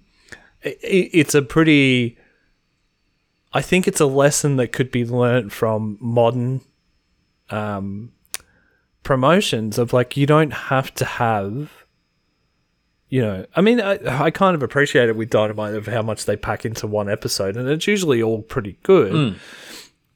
[0.63, 2.19] it, it's a pretty.
[3.53, 6.61] I think it's a lesson that could be learnt from modern
[7.51, 8.13] um,
[9.05, 11.84] promotions of like you don't have to have
[13.15, 16.25] you know i mean I, I kind of appreciate it with dynamite of how much
[16.25, 19.13] they pack into one episode and it's usually all pretty good.
[19.13, 19.39] Hmm.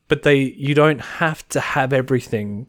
[0.09, 2.67] But they you don't have to have everything.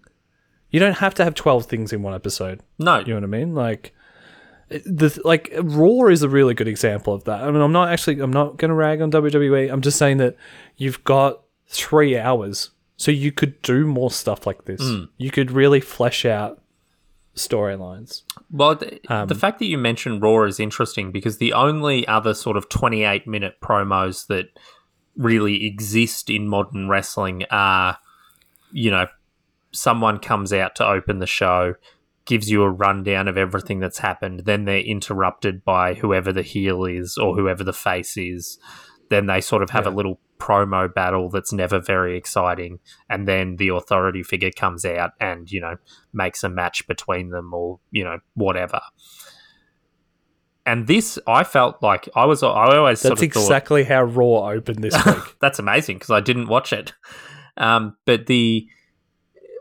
[0.70, 2.62] You don't have to have 12 things in one episode.
[2.78, 3.56] No, you know what i mean?
[3.56, 3.96] Like
[4.70, 7.42] the like raw is a really good example of that.
[7.42, 10.18] I mean i'm not actually i'm not going to rag on wwe i'm just saying
[10.18, 10.36] that
[10.78, 14.82] you've got three hours so you could do more stuff like this.
[14.82, 15.06] Hmm.
[15.18, 16.62] You could really flesh out
[17.36, 22.08] storylines Well, th- Um, the fact that you mentioned Raw is interesting because the only
[22.08, 24.48] other sort of 28 minute promos that
[25.16, 27.98] really exist in modern wrestling are,
[28.72, 29.08] you know,
[29.72, 31.76] someone comes out to open the show,
[32.26, 36.86] gives you a rundown of everything that's happened, then they're interrupted by whoever the heel
[36.86, 38.58] is or whoever the face is.
[39.10, 42.80] Then they sort of have a little promo battle that's never very exciting.
[43.10, 45.78] And then the authority figure comes out and, you know,
[46.14, 48.80] makes a match between them or, you know, whatever.
[50.66, 54.04] And this, I felt like I was, I always that's sort of thought, exactly how
[54.04, 56.94] raw opened this week that's amazing because I didn't watch it.
[57.58, 58.68] Um, but the,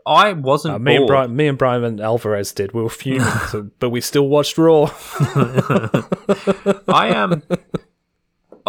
[0.05, 1.07] I wasn't Uh, me and.
[1.07, 2.73] Bryan, me and Bryan and Alvarez did.
[2.73, 4.85] We were fuming, so, but we still watched Raw.
[6.87, 7.43] I um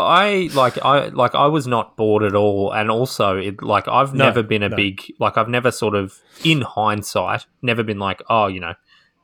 [0.00, 4.14] I like I like I was not bored at all and also it like I've
[4.14, 4.76] No, never been a no.
[4.76, 8.74] big like I've never sort of in hindsight never been like oh you know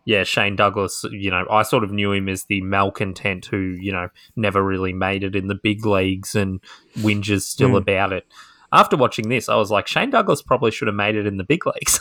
[0.04, 3.92] yeah Shane Douglas you know I sort of knew him as the malcontent who you
[3.92, 6.60] know never really made it in the big leagues and
[6.98, 7.74] whinges still Hmm.
[7.76, 8.26] about it
[8.72, 11.44] after watching this I was like Shane Douglas probably should have made it in the
[11.44, 12.00] big leagues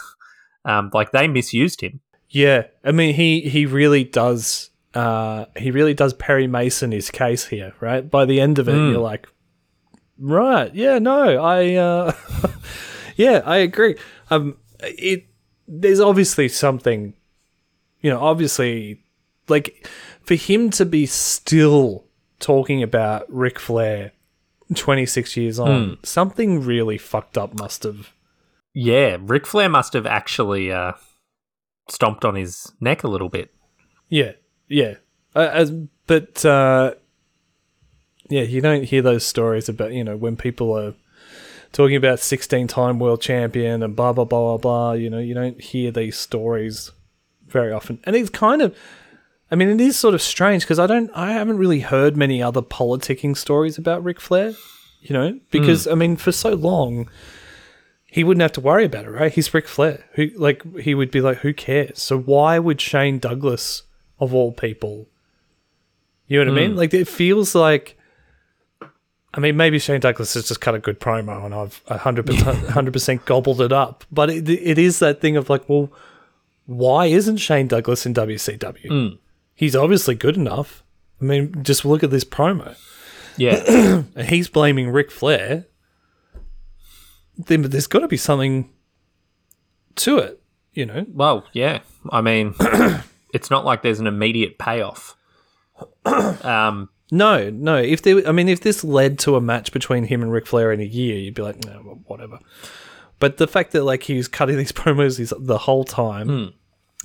[0.65, 1.99] um like they misused him
[2.29, 4.71] Yeah, I mean he he really does.
[4.95, 8.09] Uh, he really does Perry Mason his case here, right?
[8.09, 9.27] By the end of it, you're like,
[10.17, 12.13] right, yeah, no, I, uh,
[13.17, 13.97] yeah, I agree.
[14.29, 15.25] Um, it
[15.67, 17.13] there's obviously something,
[17.99, 19.03] you know, obviously,
[19.49, 19.87] like
[20.21, 22.05] for him to be still
[22.39, 24.13] talking about Ric Flair,
[24.73, 28.13] 26 years on, something really fucked up must have.
[28.73, 30.93] yeah Ric Flair must have actually uh
[31.89, 33.53] stomped on his neck a little bit
[34.09, 34.31] Yeah,
[34.67, 34.95] yeah.
[35.35, 35.71] Uh, as,
[36.07, 36.93] but uh,
[38.29, 40.93] yeah, you don't hear those stories about you know when people are
[41.71, 44.91] talking about sixteen-time world champion and blah blah blah blah blah.
[44.93, 46.91] You know, you don't hear these stories
[47.47, 48.75] very often, and it's kind of.
[49.51, 52.41] I mean, it is sort of strange because I don't, I haven't really heard many
[52.41, 54.55] other politicking stories about Ric Flair.
[55.01, 57.11] You know, because I mean, for so long,
[58.07, 59.31] he wouldn't have to worry about it, right?
[59.31, 60.03] He's Ric Flair.
[60.13, 62.01] Who like he would be like, who cares?
[62.01, 63.83] So why would Shane Douglas,
[64.19, 65.07] of all people,
[66.27, 66.71] you know what I mean?
[66.71, 66.77] Hmm.
[66.77, 67.97] Like it feels like.
[69.33, 73.25] I mean, maybe Shane Douglas has just cut a good promo, and I've hundred percent
[73.25, 74.05] gobbled it up.
[74.09, 75.91] But it, it is that thing of like, well,
[76.65, 78.87] why isn't Shane Douglas in WCW?
[78.87, 79.15] Hmm.
[79.53, 80.83] He's obviously good enough.
[81.21, 82.75] I mean, just look at this promo.
[83.37, 85.65] yeah he's blaming Ric Flair.
[87.37, 88.69] Then but there's got to be something
[89.95, 90.41] to it,
[90.73, 91.05] you know.
[91.09, 91.79] Well, yeah.
[92.09, 92.53] I mean,
[93.35, 95.15] it's not like there's an immediate payoff.
[96.05, 97.77] Um, No, no.
[97.77, 100.71] If there, I mean, if this led to a match between him and Ric Flair
[100.71, 102.39] in a year, you'd be like, no, well, whatever.
[103.19, 106.53] But the fact that like he was cutting these promos his, the whole time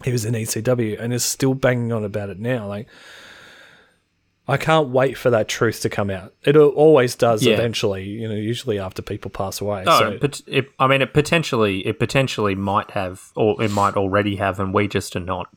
[0.05, 2.87] he was in ECW and is still banging on about it now, like
[4.49, 6.35] I can't wait for that truth to come out.
[6.43, 7.55] It always does Yeah.
[7.55, 9.85] eventually, you know, usually after people pass away.
[9.85, 13.95] no, so but it, I mean, it potentially, it potentially might have, or it might
[13.95, 15.49] already have, and we just are not.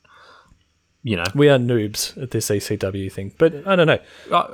[1.03, 3.33] You know, we are noobs at this ECW thing.
[3.37, 3.99] But I don't know.
[4.31, 4.53] Uh,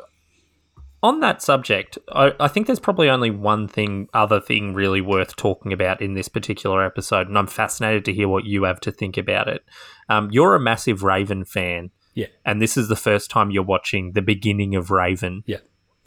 [1.02, 5.36] on that subject, I, I think there's probably only one thing, other thing really worth
[5.38, 8.91] talking about in this particular episode, and I'm fascinated to hear what you have to
[8.91, 9.64] think about it.
[10.10, 12.28] Um, you're a massive Raven fan, Yeah.
[12.45, 15.43] and this is the first time you're watching the beginning of Raven.
[15.45, 15.60] Yeah.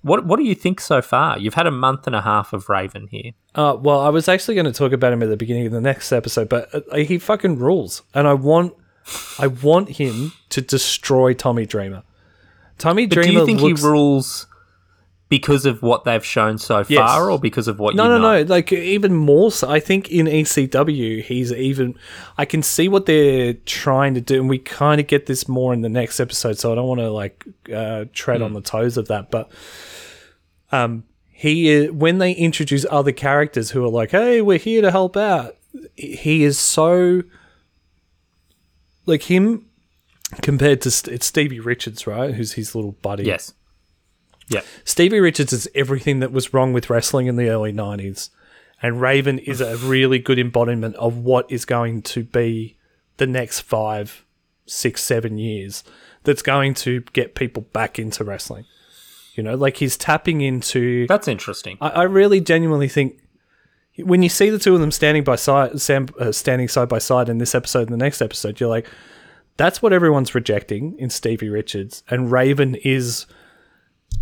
[0.03, 1.39] What What do you think so far?
[1.39, 3.31] You've had a month and a half of Raven here.
[3.55, 5.81] Uh, well, I was actually going to talk about him at the beginning of the
[5.81, 8.75] next episode, but uh, he fucking rules, and I want,
[9.39, 12.03] I want him to destroy Tommy Dreamer.
[12.79, 14.47] Tommy But Dreamer do you think looks, he rules
[15.29, 16.99] because of what they've shown so Yes.
[16.99, 18.43] far, or because of what No, you no, know?
[18.43, 18.49] no.
[18.49, 19.71] Like even more so.
[19.71, 21.95] I think in ECW, he's even.
[22.37, 25.73] I can see what they're trying to do, and we kind of get this more
[25.73, 26.59] in the next episode.
[26.59, 28.45] So I don't want to like uh, tread Hmm.
[28.45, 29.49] on the toes of that, but
[30.71, 34.91] um, he is, when they introduce other characters who are like, "Hey, we're here to
[34.91, 35.57] help out,"
[35.95, 37.23] he is so
[39.07, 39.67] like him
[40.41, 42.35] compared to St- it's Stevie Richards, right?
[42.35, 43.25] Who's his little buddy.
[43.25, 43.53] Yes.
[44.49, 44.63] Yeah.
[44.85, 48.31] Stevie Richards is everything that was wrong with wrestling in the early 90s.
[48.83, 52.77] And Raven is a really good embodiment of what is going to be
[53.17, 54.25] the next five,
[54.67, 55.85] six, seven years
[56.25, 58.65] that's going to get people back into wrestling.
[59.35, 61.07] You know, like he's tapping into.
[61.07, 61.79] That's interesting.
[61.81, 63.22] I, I really genuinely think
[63.99, 66.99] when you see the two of them standing by side, Sam, uh, standing side by
[66.99, 68.89] side in this episode and the next episode, you're like,
[69.57, 73.27] that's what everyone's rejecting in Stevie Richards, and Raven is,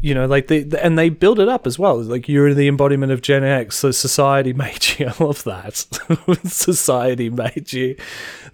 [0.01, 2.03] you know, like they and they build it up as well.
[2.03, 5.07] Like you're the embodiment of Gen X, so society made you.
[5.07, 5.77] I love that.
[6.45, 7.97] society made you,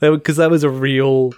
[0.01, 1.33] because that was a real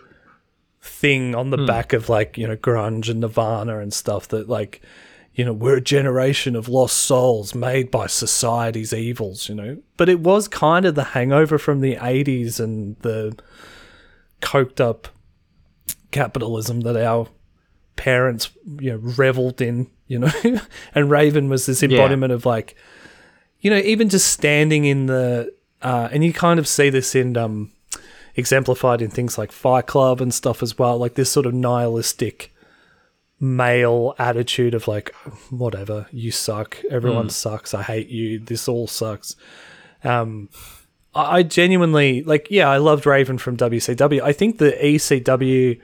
[0.80, 4.82] thing on the back of like you know grunge and Nirvana and stuff that like
[5.38, 9.78] you know, we're a generation of lost souls made by society's evils, you know.
[9.96, 13.38] But it was kind of the hangover from the 80s and the
[14.42, 15.06] coked up
[16.10, 17.28] capitalism that our
[17.94, 20.32] parents, you know, reveled in, you know.
[20.94, 22.74] and Raven was this embodiment of like,
[23.60, 27.36] you know, even just standing in the, uh, and you kind of see this in,
[27.36, 27.70] um,
[28.34, 32.52] exemplified in things like Fight Club and stuff as well, like this sort of nihilistic
[33.40, 35.14] male attitude of like
[35.50, 39.36] whatever you suck everyone sucks i hate you this all sucks.
[40.02, 40.48] Um
[41.14, 45.80] I, I genuinely like yeah i loved raven from wcw i think the ecw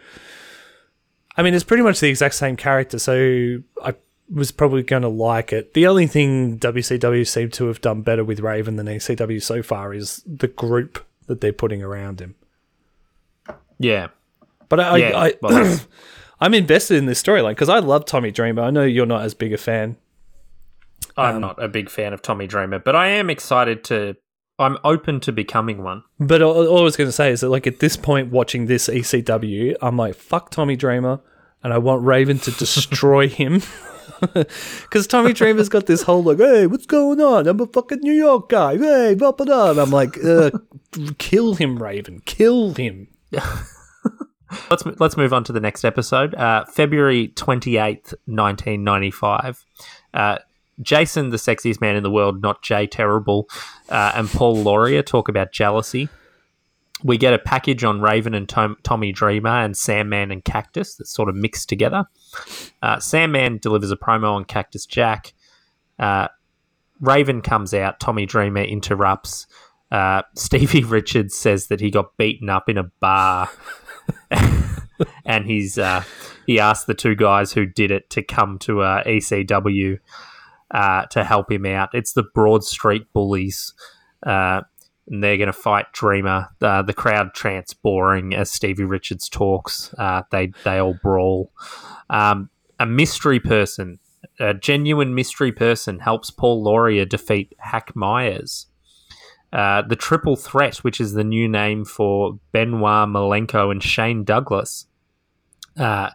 [1.36, 3.94] i mean it's pretty much the exact same character so i
[4.30, 5.74] was probably going to like it.
[5.74, 9.92] The only thing wcw seemed to have done better with raven than ecw so far
[9.92, 12.34] is the group that they're putting around him.
[13.78, 14.08] Yeah.
[14.68, 15.80] but i, Yeah, I, well,
[16.44, 18.60] I'm invested in this storyline because I love Tommy Dreamer.
[18.60, 19.96] I know you're not as big a fan.
[21.16, 24.16] I'm not a big fan of Tommy Dreamer, but I am excited to.
[24.58, 26.02] I'm open to becoming one.
[26.20, 28.66] But all, all I was going to say is that, like, at this point, watching
[28.66, 31.20] this ECW, I'm like, fuck Tommy Dreamer,
[31.62, 33.62] and I want Raven to destroy him.
[34.20, 37.46] Because Tommy Dreamer's got this whole, like, hey, what's going on?
[37.46, 38.76] I'm a fucking New York guy.
[38.76, 39.70] Hey, blah, blah, blah.
[39.72, 40.50] And I'm like, uh,
[41.18, 42.20] kill him, Raven.
[42.24, 43.08] Kill him.
[44.70, 46.34] Let's let's move on to the next episode.
[46.34, 49.64] Uh, February twenty eighth, nineteen ninety five.
[50.12, 50.38] Uh,
[50.80, 53.48] Jason, the sexiest man in the world, not Jay Terrible,
[53.88, 56.08] uh, and Paul Lauria talk about jealousy.
[57.02, 61.10] We get a package on Raven and Tom- Tommy Dreamer and Sandman and Cactus that's
[61.10, 62.06] sort of mixed together.
[62.82, 65.34] Uh, Sandman delivers a promo on Cactus Jack.
[65.98, 66.28] Uh,
[67.00, 68.00] Raven comes out.
[68.00, 69.46] Tommy Dreamer interrupts.
[69.90, 73.50] Uh, Stevie Richards says that he got beaten up in a bar,
[75.24, 76.02] and he's uh,
[76.46, 79.98] he asked the two guys who did it to come to uh, ECW
[80.70, 81.90] uh, to help him out.
[81.92, 83.72] It's the Broad Street Bullies.
[84.24, 84.62] Uh,
[85.06, 86.48] and they're going to fight Dreamer.
[86.60, 89.94] The crowd chants boring as Stevie Richards talks.
[89.98, 91.52] Uh, they they all brawl.
[92.08, 92.48] Um,
[92.80, 93.98] a mystery person,
[94.40, 98.66] a genuine mystery person, helps Paul Lauria defeat Hack Meyers.
[99.54, 104.86] Uh, the Triple Threat, which is the new name for Benoit Malenko and Shane Douglas.
[105.78, 106.10] Uh,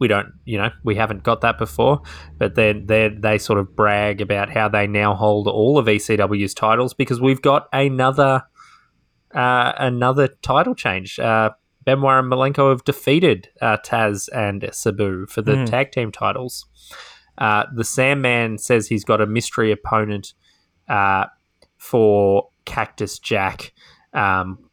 [0.00, 2.02] we don't, you know, we haven't got that before,
[2.36, 6.54] but then they they sort of brag about how they now hold all of ECW's
[6.54, 8.42] titles because we've got another
[9.32, 11.18] uh, another title change.
[11.20, 11.50] Uh,
[11.84, 16.66] Benoit and Malenko have defeated uh, Taz and Sabu for the tag team titles.
[17.38, 20.34] Uh, the Sandman says he's got a mystery opponent
[20.88, 21.26] uh,
[21.78, 23.72] for Cactus Jack.
[24.14, 24.70] Um,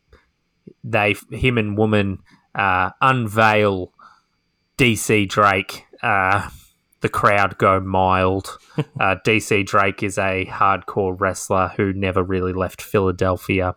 [0.84, 2.20] they, him and woman,
[2.54, 3.92] uh, unveil
[4.78, 5.84] DC Drake.
[6.04, 6.48] Uh,
[7.02, 8.58] the crowd go mild.
[9.00, 13.76] Uh, DC Drake is a hardcore wrestler who never really left Philadelphia.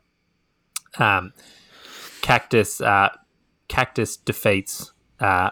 [0.98, 1.32] Um,
[2.20, 3.08] Cactus, uh,
[3.68, 4.92] Cactus defeats.
[5.18, 5.50] Uh,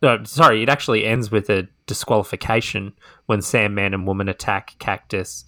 [0.00, 2.92] no, sorry, it actually ends with a disqualification
[3.26, 5.44] when Sandman and Woman attack Cactus.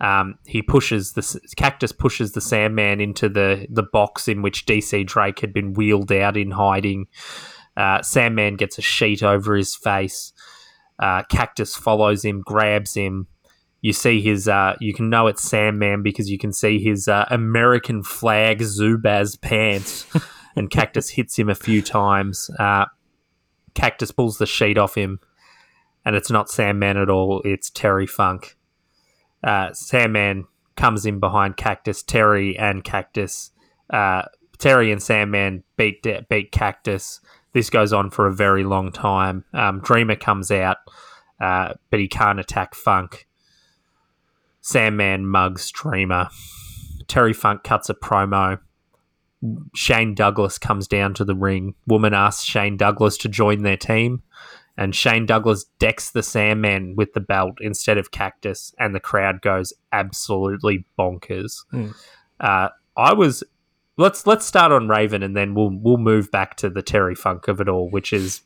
[0.00, 5.06] Um, he pushes the Cactus pushes the Sandman into the the box in which DC
[5.06, 7.06] Drake had been wheeled out in hiding.
[7.76, 10.32] Uh, Sandman gets a sheet over his face.
[10.98, 13.28] Uh, Cactus follows him, grabs him.
[13.80, 17.26] You see his, uh, you can know it's Sandman because you can see his uh,
[17.30, 20.06] American flag Zubaz pants,
[20.56, 22.50] and Cactus hits him a few times.
[22.58, 22.86] Uh,
[23.74, 25.20] Cactus pulls the sheet off him,
[26.04, 27.40] and it's not Sandman at all.
[27.44, 28.57] It's Terry Funk.
[29.42, 32.02] Uh, Sandman comes in behind Cactus.
[32.02, 33.50] Terry and Cactus,
[33.90, 34.22] uh,
[34.58, 37.20] Terry and Sandman beat beat Cactus.
[37.52, 39.44] This goes on for a very long time.
[39.54, 40.76] Um, Dreamer comes out,
[41.40, 43.26] uh, but he can't attack Funk.
[44.60, 46.28] Sandman mugs Dreamer.
[47.06, 48.58] Terry Funk cuts a promo.
[49.74, 51.74] Shane Douglas comes down to the ring.
[51.86, 54.22] Woman asks Shane Douglas to join their team,
[54.78, 59.42] and Shane Douglas decks the Sandman with the belt instead of Cactus, and the crowd
[59.42, 61.64] goes absolutely bonkers.
[62.40, 63.42] Uh, I was
[63.96, 67.48] let's let's start on Raven, and then we'll we'll move back to the Terry Funk
[67.48, 68.42] of it all, which is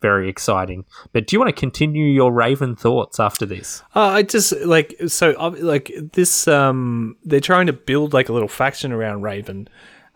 [0.00, 0.86] very exciting.
[1.12, 3.82] But do you want to continue your Raven thoughts after this?
[3.94, 5.30] Uh, I just like so
[5.60, 6.48] like this.
[6.48, 9.68] Um, they're trying to build like a little faction around Raven,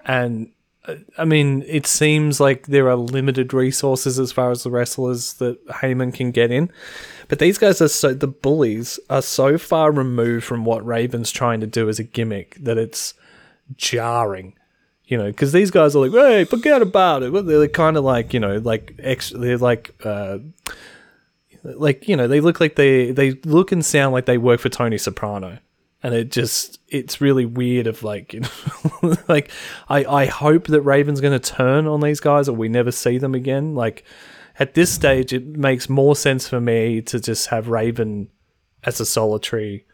[0.06, 0.50] and
[1.16, 5.64] I mean, it seems like there are limited resources as far as the wrestlers that
[5.68, 6.70] Heyman can get in.
[7.28, 11.60] But these guys are so the bullies are so far removed from what Raven's trying
[11.60, 13.14] to do as a gimmick that it's
[13.76, 14.54] jarring.
[15.04, 18.34] You know, because these guys are like, "Hey, forget about it." They're kind of like,
[18.34, 20.38] you know, like ex- they're like, uh,
[21.64, 24.68] like you know, they look like they they look and sound like they work for
[24.68, 25.58] Tony Soprano,
[26.02, 27.86] and it just it's really weird.
[27.86, 29.50] Of like, you know, like
[29.88, 33.18] I I hope that Raven's going to turn on these guys, or we never see
[33.18, 33.74] them again.
[33.74, 34.04] Like
[34.58, 38.28] at this stage, it makes more sense for me to just have Raven
[38.84, 39.86] as a solitary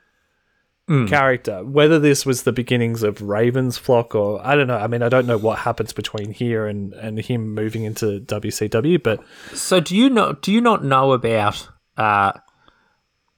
[1.07, 1.65] character.
[1.65, 4.77] Whether this was the beginnings of Raven's flock or I don't know.
[4.77, 9.03] I mean, I don't know what happens between here and, and him moving into WCW,
[9.03, 9.21] but
[9.55, 10.35] So do you know?
[10.35, 11.69] Do you not know about?
[11.97, 12.33] Uh,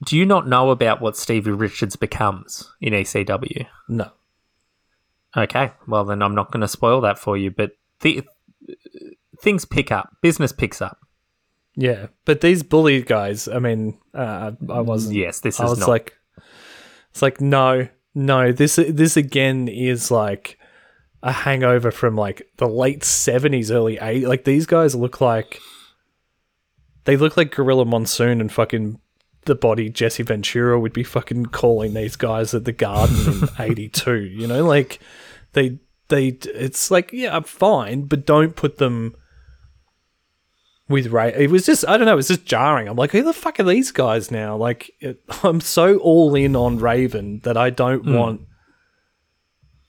[0.04, 3.66] do you not know about what Stevie Richards becomes in ECW?
[3.88, 4.10] no.
[5.36, 7.50] Okay, well then I'm not going to spoil that for you.
[7.50, 8.24] But the
[9.40, 10.98] things pick up, business picks up.
[11.74, 13.46] Yeah, but these bully guys.
[13.46, 15.16] I mean, uh, I wasn't.
[15.16, 15.60] Yes, this is.
[15.60, 15.88] I was not.
[15.90, 16.16] like,
[17.10, 18.50] it's like no, no.
[18.50, 20.58] This this again is like
[21.22, 24.26] a hangover from like the late seventies, early eight.
[24.26, 25.60] Like these guys look like
[27.04, 29.00] they look like Gorilla Monsoon and fucking
[29.46, 34.16] the body Jesse Ventura would be fucking calling these guys at the Garden in '82.
[34.16, 35.00] You know, like
[35.52, 35.78] they
[36.08, 36.28] they.
[36.28, 39.16] It's like yeah, I'm fine, but don't put them
[40.88, 41.32] with Ray.
[41.34, 42.12] It was just I don't know.
[42.12, 42.88] It was just jarring.
[42.88, 44.56] I'm like, who the fuck are these guys now?
[44.56, 48.14] Like, it, I'm so all in on Raven that I don't hmm.
[48.14, 48.40] want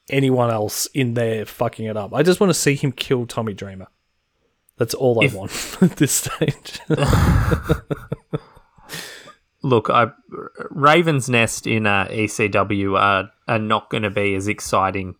[0.09, 2.13] anyone else in there fucking it up.
[2.13, 3.87] I just want to see him kill Tommy Dreamer.
[4.77, 5.51] That's all I want
[5.81, 6.79] at this stage.
[9.67, 10.07] Look, I,
[10.69, 15.15] Raven's Nest in uh, ECW are are not going to be as exciting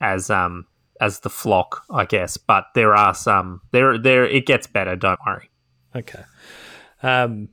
[0.00, 0.66] as um
[1.00, 2.38] as the flock, I guess.
[2.38, 3.60] But there are some.
[3.72, 4.96] There there it gets better.
[4.96, 5.50] Don't worry.
[5.94, 6.24] okay.
[7.02, 7.50] Um.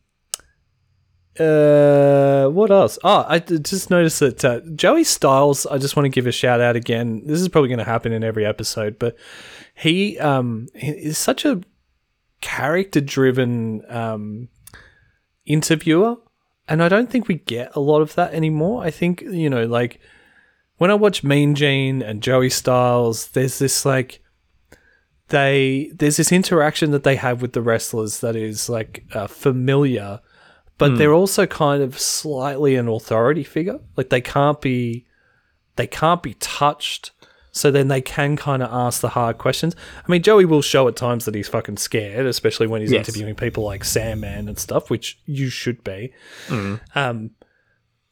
[1.39, 2.99] Uh, what else?
[3.03, 5.65] Oh, I just noticed that uh, Joey Styles.
[5.65, 7.23] I just want to give a shout out again.
[7.25, 9.17] This is probably going to happen in every episode, but
[9.75, 11.61] he um he is such a
[12.41, 14.49] character driven um
[15.45, 16.17] interviewer,
[16.67, 18.83] and I don't think we get a lot of that anymore.
[18.83, 19.99] I think you know, like
[20.77, 24.21] when I watch Mean Gene and Joey Styles, there's this like
[25.27, 30.19] they there's this interaction that they have with the wrestlers that is like uh, familiar,
[30.77, 33.79] but they're also kind of slightly an authority figure.
[33.95, 35.05] Like they can't be
[35.75, 37.11] they can't be touched.
[37.53, 39.75] So then they can kind of ask the hard questions.
[40.07, 43.07] I mean, Joey will show at times that he's fucking scared, especially when he's Yes.
[43.09, 46.13] interviewing people like Sandman and stuff, which you should be.
[46.95, 47.31] Um,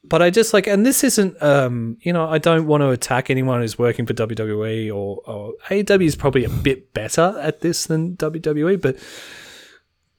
[0.04, 3.30] but I just like, and this isn't, um, you know, I don't want to attack
[3.30, 7.86] anyone who's working for WWE or, or AEW is probably a bit better at this
[7.86, 8.98] than WWE, but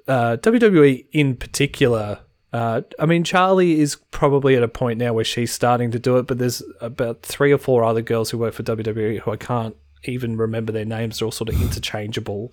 [0.08, 2.20] uh, WWE in particular.
[2.52, 6.16] Uh, I mean, Charly is probably at a point now where she's starting to do
[6.18, 9.36] it, but there's about three or four other girls who work for WWE who I
[9.36, 11.18] can't even remember their names.
[11.18, 12.52] They're all sort of interchangeable.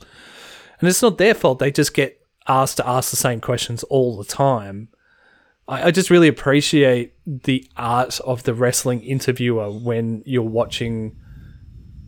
[0.79, 1.59] And it's not their fault.
[1.59, 4.89] They just get asked to ask the same questions all the time.
[5.67, 11.17] I, I just really appreciate the art of the wrestling interviewer when you're watching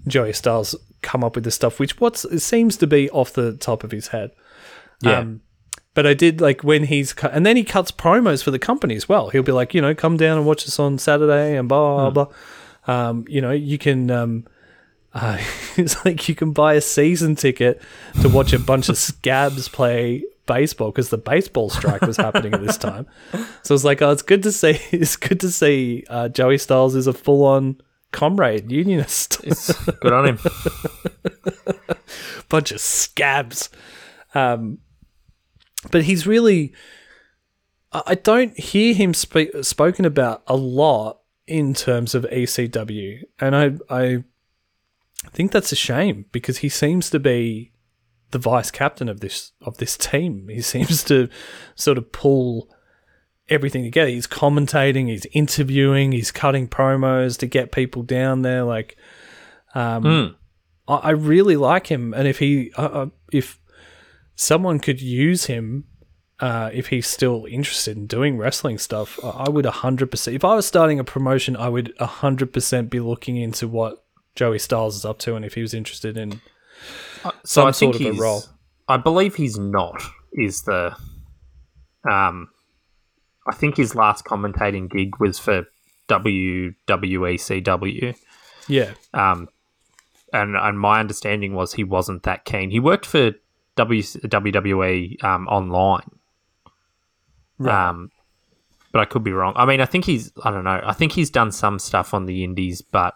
[0.08, 3.58] Joey Styles come up with this stuff, which what's it seems to be off the
[3.58, 4.32] top of his head.
[5.02, 5.20] Yeah.
[5.20, 5.42] Um,
[5.94, 8.96] but I did like when he's cut, and then he cuts promos for the company
[8.96, 9.30] as well.
[9.30, 12.26] He'll be like, you know, come down and watch us on Saturday and blah blah.
[12.26, 13.10] blah.
[13.10, 14.10] Um, you know, you can.
[14.12, 14.46] Um,
[15.14, 15.40] uh,
[15.76, 17.82] it's like you can buy a season ticket
[18.22, 22.62] to watch a bunch of scabs play baseball because the baseball strike was happening at
[22.62, 23.08] this time.
[23.64, 24.80] So it's like, oh, it's good to see.
[24.92, 27.82] It's good to see uh, Joey Styles is a full on
[28.12, 29.42] comrade unionist.
[30.00, 30.40] Good on him.
[32.50, 33.70] bunch of scabs.
[34.36, 34.78] Um,
[35.92, 36.74] but he's really,
[37.92, 43.72] I don't hear him speak, spoken about a lot in terms of ECW, and I
[43.90, 44.24] I
[45.32, 47.72] think that's a shame because he seems to be
[48.32, 50.48] the vice captain of this of this team.
[50.50, 51.30] He seems to
[51.76, 52.70] sort of pull
[53.50, 54.10] everything together.
[54.10, 58.64] He's commentating, he's interviewing, he's cutting promos to get people down there.
[58.64, 58.96] Like,
[59.74, 60.06] um,
[60.88, 63.60] I, I really like him, and if he, uh, if
[64.40, 65.86] someone could use him.
[66.40, 70.34] Uh, if he's still interested in doing wrestling stuff, I would 100%.
[70.34, 74.96] If I was starting a promotion, I would 100% be looking into what Joey Styles
[74.96, 76.40] is up to and if he was interested in
[77.24, 78.44] So some I sort of a role.
[78.88, 80.02] I believe he's not.
[80.32, 80.96] Is the
[82.10, 82.48] um,
[83.46, 85.66] I think his last commentating gig was for
[86.08, 86.76] WWECW.
[88.70, 88.92] Yeah.
[89.14, 89.50] Um,
[90.32, 92.70] and and my understanding was he wasn't that keen.
[92.72, 93.34] He worked for
[93.80, 96.10] w, WWE um, online.
[97.68, 98.12] Um,
[98.92, 99.54] but I could be wrong.
[99.56, 100.32] I mean, I think he's.
[100.44, 100.82] I don't know.
[100.84, 103.16] I think he's done some stuff on the Indies, but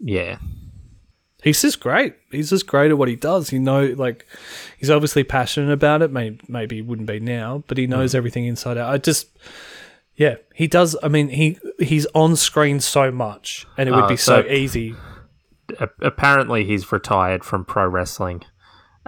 [0.00, 0.38] yeah,
[1.42, 2.14] He's just great.
[2.32, 3.52] He's just great at what he does.
[3.52, 4.26] You know, like
[4.78, 6.10] he's obviously passionate about it.
[6.10, 8.92] Maybe maybe he wouldn't be now, but he knows everything inside out.
[8.92, 9.28] I just
[10.16, 10.96] yeah, he does.
[11.02, 14.48] I mean, he he's on screen so much, and it would Oh, be so, so-
[14.48, 14.96] easy.
[16.00, 18.42] apparently he's retired from pro wrestling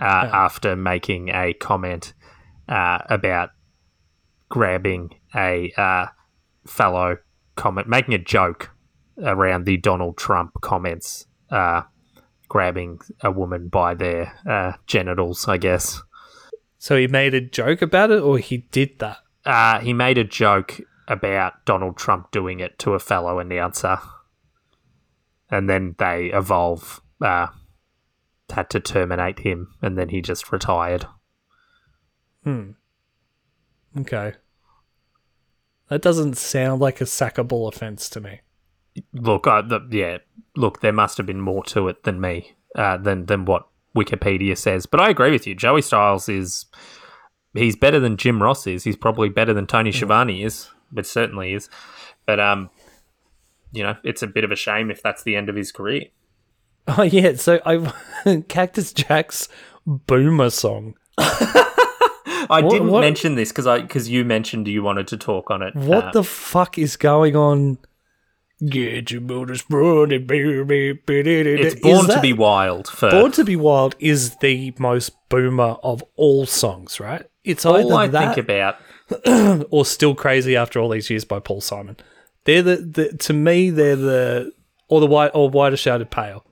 [0.00, 2.14] uh, after making a comment
[2.68, 3.50] uh, about
[4.48, 6.06] grabbing a uh,
[6.66, 7.18] fellow
[7.56, 8.70] comment, making a joke
[9.22, 11.82] around the Donald Trump comments, uh,
[12.48, 16.02] grabbing a woman by their uh, genitals, I guess.
[16.78, 19.18] So he made a joke about it, or he did that.
[19.44, 23.98] Uh, he made a joke about Donald Trump doing it to a fellow announcer,
[25.50, 27.00] and then they evolve.
[27.20, 27.48] Uh,
[28.52, 31.06] had to terminate him, and then he just retired.
[32.44, 32.72] Hmm.
[33.98, 34.34] Okay,
[35.88, 38.40] that doesn't sound like a sackable offense to me.
[39.12, 40.18] Look, I, the, yeah,
[40.56, 44.56] look, there must have been more to it than me, uh, than than what Wikipedia
[44.56, 44.86] says.
[44.86, 45.54] But I agree with you.
[45.54, 46.66] Joey Styles is
[47.54, 48.84] he's better than Jim Ross is.
[48.84, 51.68] He's probably better than Tony Schiavone is, but certainly is.
[52.26, 52.70] But um,
[53.72, 56.06] you know, it's a bit of a shame if that's the end of his career.
[56.98, 57.92] Oh yeah, so I
[58.48, 59.48] Cactus Jack's
[59.86, 60.94] Boomer song.
[61.18, 65.50] I What- didn't what- mention this because I because you mentioned you wanted to talk
[65.50, 65.74] on it.
[65.76, 67.78] What Uh, the fuck is going on?
[68.66, 69.64] Get your motors.
[69.70, 76.04] It's Born to Be Wild for Born to Be Wild is the most boomer of
[76.16, 77.24] all songs, right?
[77.44, 78.76] It's all either I that think about.
[79.70, 81.96] or Still Crazy After All These Years by Paul Simon.
[82.44, 84.52] They're the, the to me they're the
[84.88, 86.44] or the white or Whiter Shaded Pale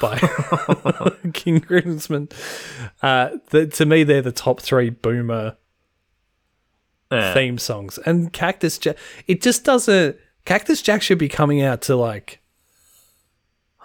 [0.00, 0.18] by
[1.32, 2.28] King Crimson.
[3.02, 5.56] Uh, the, to me they're the top three boomer
[7.10, 7.98] Uh, theme songs.
[8.04, 10.16] And Cactus Jack, it just doesn't.
[10.44, 12.40] Cactus Jack should be coming out to like,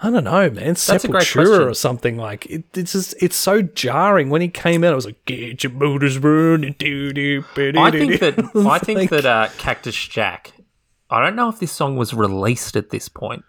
[0.04, 2.48] I don't know, man, Sepultura or something like.
[2.48, 4.92] It, it's just it's so jarring when he came out.
[4.94, 7.44] It was like get your motors running, doo doo.
[7.56, 10.54] I think that I think that uh, Cactus Jack.
[11.12, 13.44] I don't know if this song was released at this point,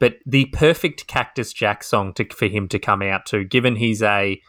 [0.00, 4.02] but the perfect Cactus Jack song to, for him to come out to, given he's
[4.02, 4.40] a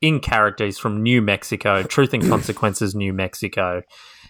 [0.00, 3.82] in character, he's from New Mexico, Truth and Consequences, New Mexico.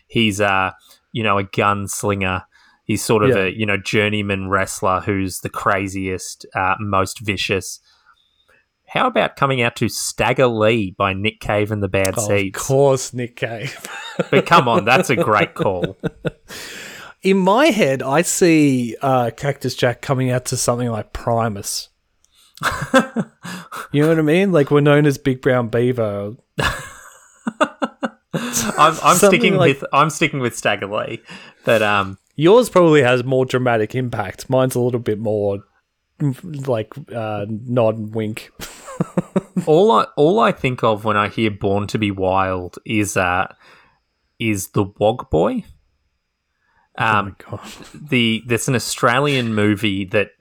[0.06, 0.74] He's a
[1.12, 2.44] you know, a gunslinger.
[2.84, 3.44] He's sort of Yeah.
[3.44, 7.80] a you know journeyman wrestler who's the craziest, uh, most vicious.
[8.88, 12.58] How about coming out to Stagger Lee by Nick Cave and the Bad Of Seeds?
[12.58, 13.78] course, Nick Cave.
[14.32, 15.96] But come on, that's a great call.
[17.22, 21.88] In my head, I see uh, Cactus Jack coming out to something like Primus.
[23.92, 24.52] you know what I mean?
[24.52, 26.36] Like we're known as Big Brown Beaver.
[28.32, 31.20] I'm, I'm sticking like- with I'm sticking with Stagger Lee,
[31.64, 34.48] but um, Yours probably has more dramatic impact.
[34.48, 35.58] Mine's a little bit more
[36.66, 38.50] like uh, nod and wink.
[39.66, 43.52] all I all I think of when I hear "Born to Be Wild" is uh,
[44.38, 45.64] is the Wog Boy.
[46.98, 47.60] Um, God.
[47.94, 50.32] the there's an Australian movie that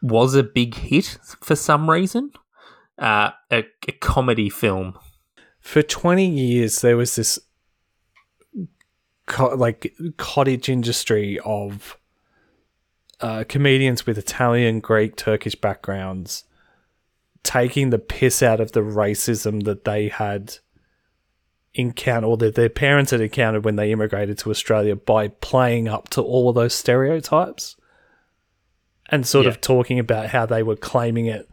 [0.00, 2.32] was a big hit for some reason.
[2.98, 4.98] Uh, a, a comedy film.
[5.60, 7.38] For 20 years, there was this
[9.26, 11.96] co- like cottage industry of
[13.20, 16.44] uh, comedians with Italian, Greek, Turkish backgrounds
[17.42, 20.56] taking the piss out of the racism that they had
[21.74, 26.08] encountered or that their parents had encountered when they immigrated to Australia by playing up
[26.10, 27.76] to all of those stereotypes
[29.10, 29.50] and sort Yeah.
[29.52, 31.48] of talking about how they were claiming it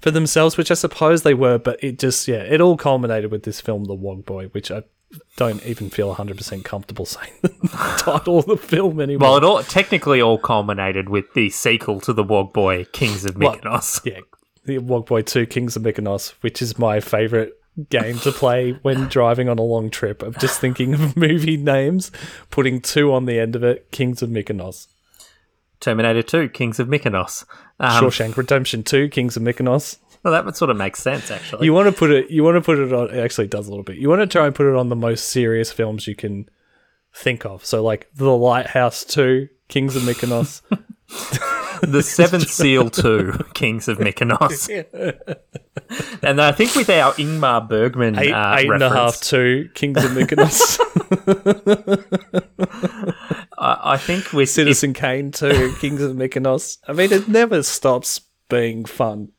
[0.00, 3.42] for themselves, which I suppose they were, but it just, yeah, it all culminated with
[3.42, 4.84] this film, The Wog Boy, which I
[5.36, 9.28] don't even feel 100% comfortable saying the title of the film anymore.
[9.30, 13.36] Well, it all technically all culminated with the sequel to the Wog Boy, Kings of
[13.36, 13.58] Well,
[14.04, 14.20] yeah,
[14.64, 17.50] The Wog Boy 2, Kings of Mykonos, which is my favourite
[17.90, 22.10] game to play when driving on a long trip of just thinking of movie names,
[22.50, 23.90] putting two on the end of it.
[23.90, 24.88] Kings of Mykonos,
[25.80, 27.44] Terminator 2, Kings of Mykonos.
[27.80, 29.98] Um, Shawshank Redemption Two, Kings of Mykonos.
[30.24, 31.64] well, that would sort of make sense, actually.
[31.64, 32.30] You want to put it.
[32.30, 33.10] You want to put it on.
[33.10, 33.98] It actually does a little bit.
[33.98, 36.48] You want to try and put it on the most serious films you can
[37.14, 37.64] think of.
[37.64, 40.62] So like The Lighthouse Two, Kings of Mykonos.
[41.82, 44.68] the Seventh Seal 2, Kings of Mykonos.
[46.22, 50.02] and I think with our Ingmar Bergman Eight, uh, eight and a half two, Kings
[50.04, 50.78] of Mykonos.
[53.58, 56.78] I, I think with Citizen Kane two, Kings of Mykonos.
[56.86, 59.32] I mean, it never stops being fun.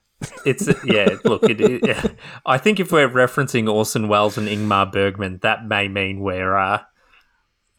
[0.46, 1.16] It's yeah.
[1.24, 2.16] Look, it, it.
[2.46, 6.84] I think if we're referencing Orson Welles and Ingmar Bergman, that may mean we're uh,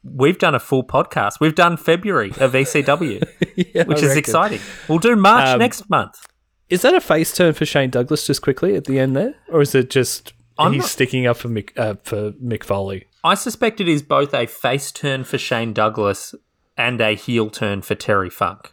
[0.03, 1.41] we've done a full podcast.
[1.41, 3.23] We've done February of ECW,
[3.75, 4.19] Yeah, which I is reckon.
[4.19, 4.61] exciting.
[4.89, 6.27] We'll do March Um, next month.
[6.69, 9.61] Is that a face turn for Shane Douglas just quickly at the end there, or
[9.61, 13.07] is it just I'm he's not- sticking up for Mick uh, for Mick Foley?
[13.25, 16.35] I suspect it is both a face turn for Shane Douglas
[16.79, 18.73] and a heel turn for Terry Funk.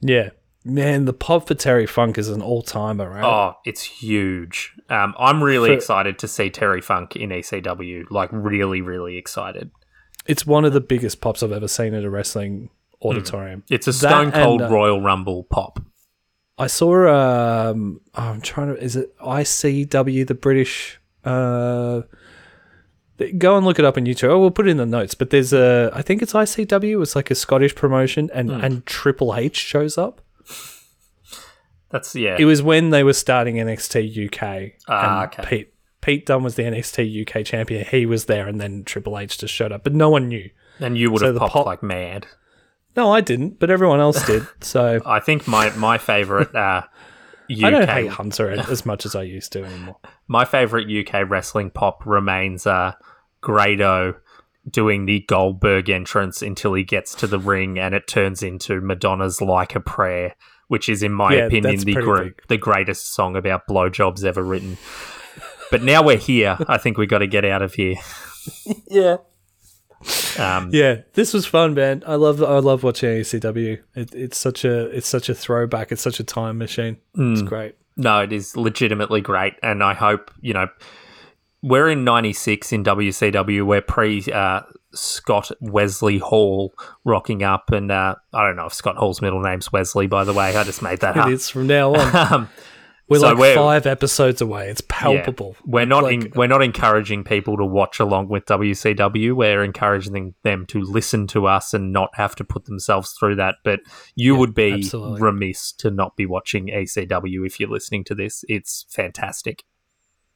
[0.00, 0.30] Yeah,
[0.64, 3.24] man, the pop for Terry Funk is an all timer, right?
[3.24, 4.72] Oh, it's huge.
[4.90, 8.04] Um, I'm really For- excited to see Terry Funk in ECW.
[8.10, 9.70] Like, really, really excited.
[10.26, 12.70] It's one of the biggest pops I've ever seen at a wrestling
[13.02, 13.64] auditorium.
[13.70, 15.80] It's a That Stone Cold and, uh, Royal Rumble pop.
[16.58, 17.08] I saw.
[17.70, 18.80] Um, oh, I'm trying to.
[18.82, 21.00] Is it ICW, the British?
[21.24, 22.02] Uh,
[23.38, 24.28] go and look it up on YouTube.
[24.28, 25.14] Oh, we'll put it in the notes.
[25.14, 25.90] But there's a.
[25.92, 27.02] I think it's ICW.
[27.02, 28.60] It's like a Scottish promotion, and Hmm.
[28.64, 30.20] and Triple H shows up.
[31.90, 32.36] That's yeah.
[32.38, 34.72] It was when they were starting NXT UK.
[34.88, 35.44] Ah, and okay.
[35.48, 35.71] Pete
[36.02, 37.86] Pete Dunne was the NXT UK champion.
[37.86, 40.50] He was there, and then Triple H just showed up, but no one knew.
[40.78, 42.26] and you would so have popped pop- like mad.
[42.94, 44.46] No, I didn't, but everyone else did.
[44.60, 46.82] So I think my my favorite uh,
[47.50, 49.96] UK I don't hate Hunter as much as I used to anymore.
[50.28, 52.92] my favorite UK wrestling pop remains uh,
[53.40, 54.16] Grado
[54.70, 59.40] doing the Goldberg entrance until he gets to the ring and it turns into Madonna's
[59.40, 60.36] Like a Prayer,
[60.68, 64.76] which is, in my Yeah, opinion, the gr- the greatest song about blowjobs ever written.
[65.72, 66.56] But now we're here.
[66.68, 67.96] I think we got to get out of here.
[68.88, 69.18] Yeah.
[70.36, 72.02] Um, Yeah, this was fun, man.
[72.06, 73.80] I love I love watching ECW.
[73.94, 75.92] It, it's such a it's such a throwback.
[75.92, 76.96] It's such a time machine.
[77.16, 77.76] It's great.
[77.96, 80.66] No, it is legitimately great, and I hope you know
[81.62, 83.64] we're in '96 in WCW.
[83.64, 84.62] We're pre uh,
[84.92, 89.70] Scott Wesley Hall rocking up, and uh, I don't know if Scott Hall's middle name's
[89.72, 90.08] Wesley.
[90.08, 91.28] By the way, I just made that It up.
[91.28, 92.32] It's from now on.
[92.32, 92.48] Um,
[93.08, 94.68] We're so like we're- five episodes away.
[94.68, 95.56] It's yeah, palpable.
[95.66, 99.34] we're not Like- in, we're not encouraging people to watch along with WCW.
[99.34, 103.56] We're encouraging them to listen to us and not have to put themselves through that.
[103.64, 103.80] But
[104.14, 105.20] you would be absolutely.
[105.20, 108.44] remiss to not be watching ECW if you're listening to this.
[108.48, 109.64] It's fantastic.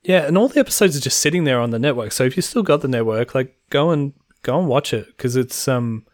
[0.02, 2.12] Yeah, and all the episodes are just sitting there on the network.
[2.12, 4.12] So if you still got the network, like go and
[4.42, 6.04] go and watch it because it's um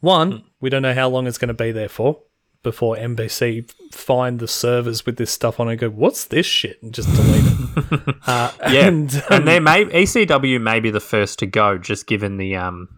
[0.00, 2.20] one we don't know how long it's going to be there for
[2.64, 6.92] before NBC find the servers with this stuff on and go, what's this shit, and
[6.92, 8.16] just delete it.
[8.26, 12.08] uh, Yeah, and, and, um, they may ECW may be the first to go, just
[12.08, 12.88] given the um,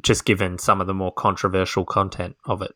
[0.00, 2.74] just given some of the more controversial content of it.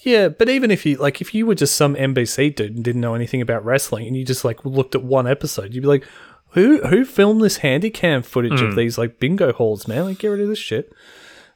[0.00, 3.00] Yeah, but even if you like, if you were just some NBC dude and didn't
[3.00, 6.06] know anything about wrestling, and you just like looked at one episode, you'd be like,
[6.50, 10.04] "Who who filmed this handycam footage of these like bingo halls, man?
[10.04, 10.92] Like, get rid of this shit."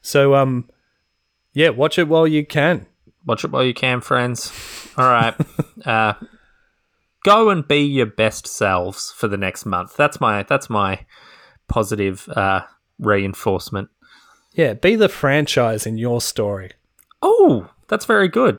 [0.01, 0.69] So, um,
[1.53, 2.85] yeah, watch it while you can.
[3.25, 4.51] Watch it while you can, friends.
[4.97, 5.35] All right,
[5.85, 6.13] uh,
[7.23, 9.95] go and be your best selves for the next month.
[9.95, 11.05] That's my that's my
[11.67, 12.61] positive uh,
[12.99, 13.89] reinforcement.
[14.53, 16.71] Yeah, be the franchise in your story.
[17.21, 18.57] Oh, that's very good.